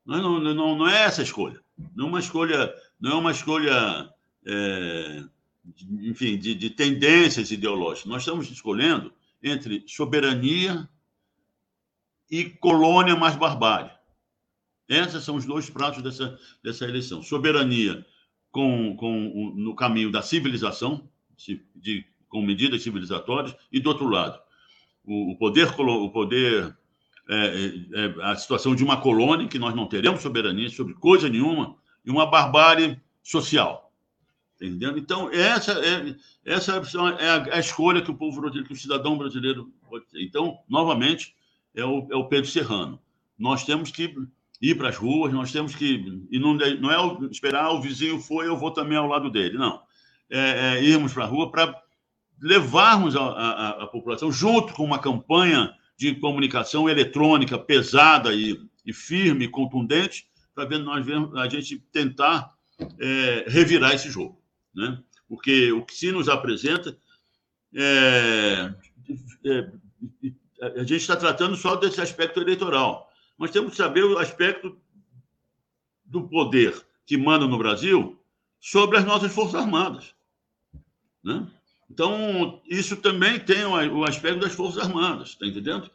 Não, 0.04 0.40
não, 0.40 0.54
não, 0.54 0.76
não 0.76 0.88
é 0.88 1.02
essa 1.04 1.22
a 1.22 1.24
escolha. 1.24 1.60
Não 1.94 2.06
é 2.06 2.08
uma 2.08 2.20
escolha, 2.20 2.74
não 3.00 3.12
é 3.12 3.14
uma 3.14 3.30
escolha 3.30 4.10
é, 4.44 5.24
de, 5.64 6.10
enfim, 6.10 6.38
de, 6.38 6.54
de 6.54 6.70
tendências 6.70 7.50
ideológicas. 7.50 8.10
Nós 8.10 8.22
estamos 8.22 8.50
escolhendo 8.50 9.12
entre 9.42 9.84
soberania 9.86 10.88
e 12.30 12.44
colônia 12.44 13.16
mais 13.16 13.36
barbárie. 13.36 13.90
Esses 14.88 15.24
são 15.24 15.36
os 15.36 15.44
dois 15.44 15.70
pratos 15.70 16.02
dessa, 16.02 16.38
dessa 16.62 16.84
eleição. 16.84 17.22
Soberania 17.22 18.04
com, 18.50 18.94
com, 18.96 19.52
no 19.56 19.74
caminho 19.74 20.10
da 20.10 20.22
civilização, 20.22 21.08
de, 21.36 22.04
com 22.28 22.42
medidas 22.42 22.82
civilizatórias, 22.82 23.54
e 23.72 23.80
do 23.80 23.88
outro 23.88 24.08
lado, 24.08 24.40
o, 25.04 25.32
o 25.32 25.36
poder, 25.36 25.68
o 25.78 26.10
poder 26.10 26.64
é, 26.64 26.66
é, 26.66 26.70
é, 26.70 26.81
a 28.22 28.36
situação 28.36 28.74
de 28.74 28.84
uma 28.84 29.00
colônia, 29.00 29.48
que 29.48 29.58
nós 29.58 29.74
não 29.74 29.86
teremos 29.86 30.22
soberania 30.22 30.68
sobre 30.70 30.94
coisa 30.94 31.28
nenhuma, 31.28 31.76
e 32.04 32.10
uma 32.10 32.26
barbárie 32.26 33.00
social. 33.22 33.92
Entendendo? 34.56 34.98
Então, 34.98 35.30
essa 35.32 35.72
é, 35.72 36.14
essa 36.44 36.80
é 37.18 37.28
a, 37.28 37.56
a 37.56 37.58
escolha 37.58 38.02
que 38.02 38.10
o 38.10 38.14
povo 38.14 38.40
brasileiro, 38.40 38.68
que 38.68 38.74
o 38.74 38.80
cidadão 38.80 39.18
brasileiro 39.18 39.72
pode 39.88 40.06
ter. 40.06 40.22
Então, 40.22 40.58
novamente, 40.68 41.34
é 41.74 41.84
o, 41.84 42.06
é 42.10 42.16
o 42.16 42.28
Pedro 42.28 42.48
Serrano. 42.48 43.00
Nós 43.36 43.64
temos 43.64 43.90
que 43.90 44.14
ir 44.60 44.76
para 44.76 44.88
as 44.88 44.96
ruas, 44.96 45.32
nós 45.32 45.50
temos 45.50 45.74
que. 45.74 46.24
E 46.30 46.38
não, 46.38 46.54
não 46.54 46.90
é 46.90 47.28
esperar 47.28 47.64
ah, 47.64 47.72
o 47.72 47.80
vizinho 47.80 48.20
foi, 48.20 48.46
eu 48.46 48.56
vou 48.56 48.70
também 48.70 48.96
ao 48.96 49.08
lado 49.08 49.30
dele. 49.30 49.58
Não. 49.58 49.82
É, 50.30 50.76
é 50.76 50.84
irmos 50.84 51.12
para 51.12 51.24
a 51.24 51.26
rua 51.26 51.50
para 51.50 51.82
levarmos 52.40 53.16
a, 53.16 53.22
a, 53.22 53.68
a, 53.82 53.86
população, 53.86 54.30
junto 54.30 54.72
com 54.74 54.84
uma 54.84 54.98
campanha 54.98 55.74
de 56.02 56.16
comunicação 56.16 56.88
eletrônica 56.88 57.58
pesada 57.58 58.34
e, 58.34 58.60
e 58.84 58.92
firme, 58.92 59.48
contundente, 59.48 60.26
para 60.54 60.64
ver 60.64 60.78
nós 60.78 61.04
vemos, 61.06 61.34
a 61.36 61.48
gente 61.48 61.78
tentar 61.92 62.52
é, 62.98 63.44
revirar 63.46 63.94
esse 63.94 64.10
jogo. 64.10 64.42
Né? 64.74 64.98
Porque 65.28 65.70
o 65.72 65.84
que 65.84 65.94
se 65.94 66.10
nos 66.10 66.28
apresenta 66.28 66.96
é, 67.74 68.74
é, 69.46 69.72
a 70.60 70.80
gente 70.80 70.96
está 70.96 71.16
tratando 71.16 71.56
só 71.56 71.76
desse 71.76 72.00
aspecto 72.00 72.40
eleitoral 72.40 73.10
nós 73.38 73.50
temos 73.50 73.72
que 73.72 73.76
saber 73.76 74.04
o 74.04 74.18
aspecto 74.18 74.78
do 76.04 76.28
poder 76.28 76.80
que 77.06 77.16
manda 77.16 77.46
no 77.46 77.58
Brasil 77.58 78.22
sobre 78.60 78.98
as 78.98 79.04
nossas 79.04 79.32
Forças 79.32 79.56
Armadas. 79.56 80.14
Né? 81.24 81.50
Então, 81.92 82.62
isso 82.66 82.96
também 82.96 83.38
tem 83.38 83.66
o 83.66 84.02
aspecto 84.02 84.40
das 84.40 84.54
Forças 84.54 84.82
Armadas, 84.82 85.30
está 85.30 85.46
entendendo? 85.46 85.90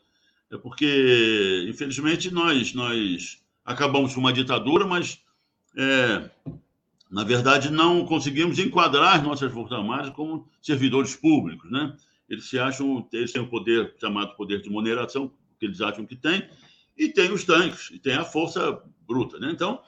É 0.52 0.56
porque, 0.56 1.66
infelizmente, 1.68 2.32
nós, 2.32 2.72
nós 2.76 3.42
acabamos 3.66 4.14
com 4.14 4.20
uma 4.20 4.32
ditadura, 4.32 4.86
mas, 4.86 5.20
é, 5.76 6.30
na 7.10 7.24
verdade, 7.24 7.72
não 7.72 8.06
conseguimos 8.06 8.60
enquadrar 8.60 9.16
as 9.16 9.24
nossas 9.24 9.52
Forças 9.52 9.76
Armadas 9.76 10.12
como 10.12 10.48
servidores 10.62 11.16
públicos. 11.16 11.70
Né? 11.72 11.98
Eles 12.30 12.48
se 12.48 12.60
acham, 12.60 13.08
eles 13.12 13.32
têm 13.32 13.42
o 13.42 13.50
poder 13.50 13.96
chamado 14.00 14.36
poder 14.36 14.62
de 14.62 14.70
moderação, 14.70 15.32
que 15.60 15.66
eles 15.66 15.82
acham 15.82 16.06
que 16.06 16.16
têm, 16.16 16.48
e 16.96 17.10
tem 17.10 17.32
os 17.32 17.44
tanques, 17.44 17.90
e 17.92 17.98
tem 17.98 18.14
a 18.14 18.24
força 18.24 18.84
bruta. 19.08 19.40
Né? 19.40 19.50
Então, 19.52 19.82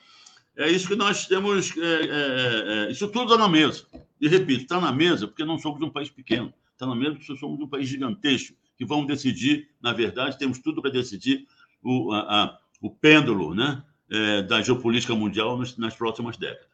é 0.58 0.68
isso 0.68 0.88
que 0.88 0.96
nós 0.96 1.28
temos. 1.28 1.72
É, 1.78 1.84
é, 1.84 2.88
é 2.88 2.92
isso 2.92 3.08
tudo 3.10 3.32
está 3.32 3.38
na 3.38 3.48
mesa. 3.48 3.86
E 4.20 4.28
repito, 4.28 4.64
está 4.64 4.80
na 4.80 4.92
mesa 4.92 5.28
porque 5.28 5.46
não 5.46 5.58
somos 5.58 5.82
um 5.82 5.90
país 5.90 6.10
pequeno. 6.10 6.54
Está 6.74 6.86
na 6.86 6.96
mesa 6.96 7.16
porque 7.16 7.38
somos 7.38 7.60
um 7.60 7.68
país 7.68 7.88
gigantesco, 7.88 8.56
que 8.78 8.86
vamos 8.86 9.08
decidir, 9.08 9.70
na 9.82 9.94
verdade, 9.94 10.38
temos 10.38 10.60
tudo 10.60 10.82
para 10.82 10.92
decidir 10.92 11.48
o, 11.82 12.12
a, 12.14 12.44
a, 12.44 12.60
o 12.82 12.90
pêndulo 12.90 13.54
né, 13.54 13.84
é, 14.10 14.42
da 14.44 14.62
geopolítica 14.62 15.16
mundial 15.16 15.58
nas, 15.58 15.78
nas 15.78 15.96
próximas 15.96 16.38
décadas. 16.38 16.70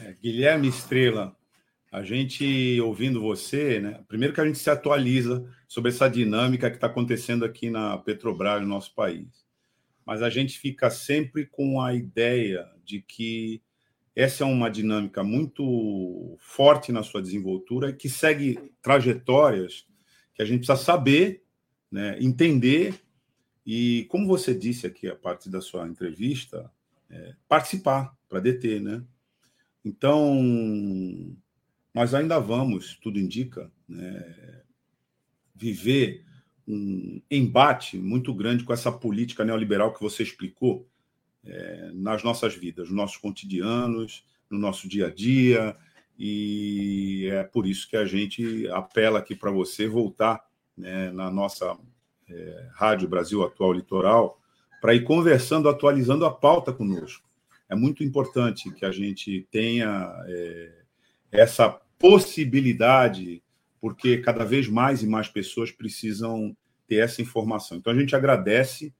É, 0.00 0.12
Guilherme 0.14 0.68
Estrela, 0.68 1.36
a 1.92 2.02
gente 2.02 2.80
ouvindo 2.80 3.20
você, 3.20 3.78
né? 3.78 4.04
Primeiro 4.08 4.34
que 4.34 4.40
a 4.40 4.44
gente 4.44 4.58
se 4.58 4.68
atualiza 4.68 5.48
sobre 5.68 5.90
essa 5.92 6.08
dinâmica 6.08 6.68
que 6.68 6.76
está 6.76 6.88
acontecendo 6.88 7.44
aqui 7.44 7.70
na 7.70 7.96
Petrobras, 7.98 8.60
no 8.60 8.66
nosso 8.66 8.92
país. 8.94 9.43
Mas 10.04 10.22
a 10.22 10.30
gente 10.30 10.58
fica 10.58 10.90
sempre 10.90 11.46
com 11.46 11.80
a 11.80 11.94
ideia 11.94 12.68
de 12.84 13.00
que 13.00 13.62
essa 14.14 14.44
é 14.44 14.46
uma 14.46 14.70
dinâmica 14.70 15.24
muito 15.24 16.36
forte 16.38 16.92
na 16.92 17.02
sua 17.02 17.20
desenvoltura 17.20 17.92
que 17.92 18.08
segue 18.08 18.58
trajetórias 18.80 19.86
que 20.34 20.42
a 20.42 20.44
gente 20.44 20.66
precisa 20.66 20.76
saber, 20.76 21.42
né, 21.90 22.16
entender 22.20 22.94
e, 23.66 24.04
como 24.10 24.26
você 24.26 24.54
disse 24.54 24.86
aqui 24.86 25.08
a 25.08 25.16
partir 25.16 25.48
da 25.48 25.60
sua 25.60 25.88
entrevista, 25.88 26.70
é, 27.08 27.34
participar 27.48 28.14
para 28.28 28.40
deter, 28.40 28.80
né? 28.80 29.02
Então, 29.84 30.42
nós 31.94 32.14
ainda 32.14 32.38
vamos, 32.38 32.98
tudo 33.00 33.18
indica, 33.18 33.70
né, 33.88 34.62
viver 35.54 36.24
um 36.66 37.20
embate 37.30 37.98
muito 37.98 38.32
grande 38.32 38.64
com 38.64 38.72
essa 38.72 38.90
política 38.90 39.44
neoliberal 39.44 39.92
que 39.92 40.00
você 40.00 40.22
explicou 40.22 40.86
é, 41.44 41.90
nas 41.92 42.22
nossas 42.22 42.54
vidas, 42.54 42.88
nos 42.88 42.96
nossos 42.96 43.16
cotidianos, 43.18 44.24
no 44.50 44.58
nosso 44.58 44.88
dia 44.88 45.08
a 45.08 45.10
dia, 45.10 45.76
e 46.18 47.28
é 47.30 47.42
por 47.42 47.66
isso 47.66 47.88
que 47.88 47.96
a 47.96 48.04
gente 48.04 48.68
apela 48.68 49.18
aqui 49.18 49.34
para 49.34 49.50
você 49.50 49.86
voltar 49.86 50.44
né, 50.76 51.10
na 51.10 51.30
nossa 51.30 51.76
é, 52.28 52.68
Rádio 52.74 53.08
Brasil 53.08 53.42
Atual 53.42 53.72
Litoral 53.72 54.40
para 54.80 54.94
ir 54.94 55.04
conversando, 55.04 55.68
atualizando 55.68 56.24
a 56.24 56.30
pauta 56.30 56.72
conosco. 56.72 57.28
É 57.68 57.74
muito 57.74 58.04
importante 58.04 58.70
que 58.72 58.84
a 58.84 58.92
gente 58.92 59.46
tenha 59.50 60.14
é, 60.26 60.72
essa 61.32 61.68
possibilidade, 61.98 63.42
porque 63.84 64.16
cada 64.16 64.46
vez 64.46 64.66
mais 64.66 65.02
e 65.02 65.06
mais 65.06 65.28
pessoas 65.28 65.70
precisam 65.70 66.56
ter 66.86 67.04
essa 67.04 67.20
informação. 67.20 67.76
Então, 67.76 67.92
a 67.92 68.00
gente 68.00 68.16
agradece 68.16 68.94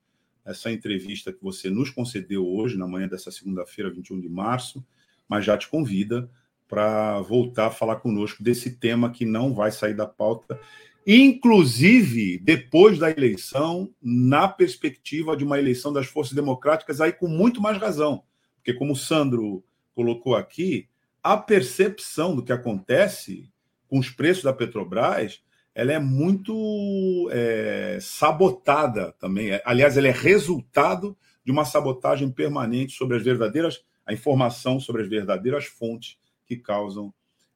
essa 0.44 0.70
entrevista 0.70 1.32
que 1.32 1.42
você 1.42 1.70
nos 1.70 1.88
concedeu 1.88 2.46
hoje, 2.46 2.76
na 2.76 2.86
manhã 2.86 3.08
dessa 3.08 3.30
segunda-feira, 3.30 3.90
21 3.90 4.20
de 4.20 4.28
março, 4.28 4.84
mas 5.26 5.42
já 5.42 5.56
te 5.56 5.68
convida 5.68 6.30
para 6.68 7.18
voltar 7.22 7.68
a 7.68 7.70
falar 7.70 7.96
conosco 7.96 8.42
desse 8.42 8.72
tema 8.72 9.10
que 9.10 9.24
não 9.24 9.54
vai 9.54 9.72
sair 9.72 9.94
da 9.94 10.06
pauta, 10.06 10.60
inclusive 11.06 12.38
depois 12.40 12.98
da 12.98 13.10
eleição, 13.10 13.90
na 14.02 14.48
perspectiva 14.48 15.34
de 15.34 15.44
uma 15.44 15.58
eleição 15.58 15.94
das 15.94 16.08
forças 16.08 16.34
democráticas, 16.34 17.00
aí 17.00 17.10
com 17.10 17.26
muito 17.26 17.58
mais 17.58 17.78
razão, 17.78 18.22
porque 18.56 18.74
como 18.74 18.92
o 18.92 18.96
Sandro 18.96 19.64
colocou 19.94 20.36
aqui, 20.36 20.90
a 21.22 21.38
percepção 21.38 22.36
do 22.36 22.44
que 22.44 22.52
acontece 22.52 23.50
com 23.88 23.98
os 23.98 24.10
preços 24.10 24.44
da 24.44 24.52
Petrobras, 24.52 25.42
ela 25.74 25.92
é 25.92 25.98
muito 25.98 27.28
é, 27.32 27.98
sabotada 28.00 29.12
também. 29.18 29.60
Aliás, 29.64 29.96
ela 29.96 30.08
é 30.08 30.12
resultado 30.12 31.16
de 31.44 31.50
uma 31.50 31.64
sabotagem 31.64 32.30
permanente 32.30 32.92
sobre 32.92 33.16
as 33.16 33.22
verdadeiras, 33.22 33.84
a 34.06 34.12
informação 34.12 34.78
sobre 34.78 35.02
as 35.02 35.08
verdadeiras 35.08 35.66
fontes 35.66 36.16
que 36.46 36.56
causam 36.56 37.12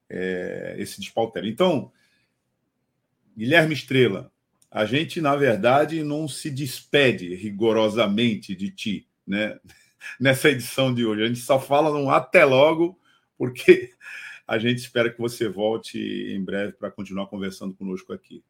é, 0.08 0.74
esse 0.78 1.00
despautério. 1.00 1.48
Então, 1.48 1.92
Guilherme 3.36 3.74
Estrela, 3.74 4.32
a 4.70 4.84
gente, 4.84 5.20
na 5.20 5.36
verdade, 5.36 6.02
não 6.02 6.26
se 6.26 6.50
despede 6.50 7.34
rigorosamente 7.34 8.54
de 8.54 8.70
ti, 8.70 9.08
né? 9.26 9.58
Nessa 10.18 10.50
edição 10.50 10.94
de 10.94 11.04
hoje. 11.04 11.22
A 11.22 11.26
gente 11.26 11.40
só 11.40 11.60
fala 11.60 11.90
num 11.90 12.08
até 12.08 12.44
logo, 12.44 12.98
porque 13.36 13.92
a 14.48 14.58
gente 14.58 14.78
espera 14.78 15.11
que 15.11 15.20
você 15.20 15.46
volte 15.46 15.98
em 15.98 16.42
breve 16.42 16.72
para 16.72 16.90
continuar 16.90 17.26
conversando 17.26 17.74
conosco 17.74 18.14
aqui. 18.14 18.42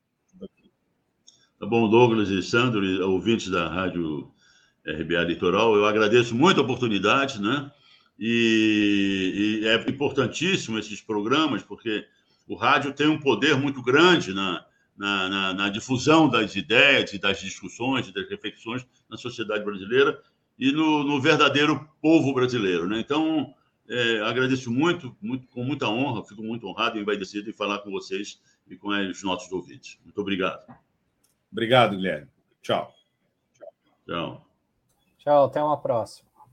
Tá 1.59 1.67
bom, 1.67 1.91
Douglas 1.91 2.31
e 2.31 2.41
Sandro, 2.41 2.81
ouvintes 3.11 3.51
da 3.51 3.69
Rádio 3.69 4.33
RBA 4.87 5.25
Litoral, 5.25 5.75
eu 5.75 5.85
agradeço 5.87 6.37
muito 6.37 6.61
a 6.61 6.63
oportunidade, 6.63 7.43
né? 7.43 7.69
E, 8.17 9.61
e, 9.63 9.67
é 9.67 9.75
importantíssimo 9.91 10.79
esses 10.79 11.01
programas, 11.01 11.65
porque 11.65 12.07
o 12.47 12.55
rádio 12.55 12.93
tem 12.93 13.09
um 13.09 13.19
poder 13.19 13.57
muito 13.57 13.83
grande 13.83 14.33
na, 14.33 14.65
na, 14.97 15.29
na, 15.29 15.55
na 15.55 15.69
difusão 15.69 16.29
das 16.29 16.55
ideias 16.55 17.13
e 17.13 17.19
das 17.19 17.41
discussões 17.41 18.07
e 18.07 18.13
das 18.13 18.29
reflexões 18.29 18.87
na 19.11 19.17
sociedade 19.17 19.65
brasileira 19.65 20.21
e 20.57 20.71
no, 20.71 21.03
no 21.03 21.21
verdadeiro 21.21 21.89
povo 22.01 22.33
brasileiro. 22.33 22.87
Né? 22.89 23.01
Então, 23.01 23.53
é, 23.89 24.21
agradeço 24.21 24.71
muito, 24.71 25.17
muito, 25.21 25.47
com 25.49 25.65
muita 25.65 25.89
honra, 25.89 26.25
fico 26.25 26.43
muito 26.43 26.67
honrado 26.67 26.99
e 26.99 27.01
envaidecido 27.01 27.49
em 27.49 27.53
falar 27.53 27.79
com 27.79 27.91
vocês 27.91 28.41
e 28.67 28.77
com 28.77 28.89
os 28.89 29.23
nossos 29.23 29.51
ouvintes. 29.51 29.99
Muito 30.05 30.21
obrigado. 30.21 30.63
Obrigado, 31.51 31.97
Guilherme. 31.97 32.29
Tchau. 32.61 32.93
Tchau. 34.07 34.47
Tchau, 35.19 35.45
até 35.45 35.63
uma 35.63 35.81
próxima. 35.81 36.28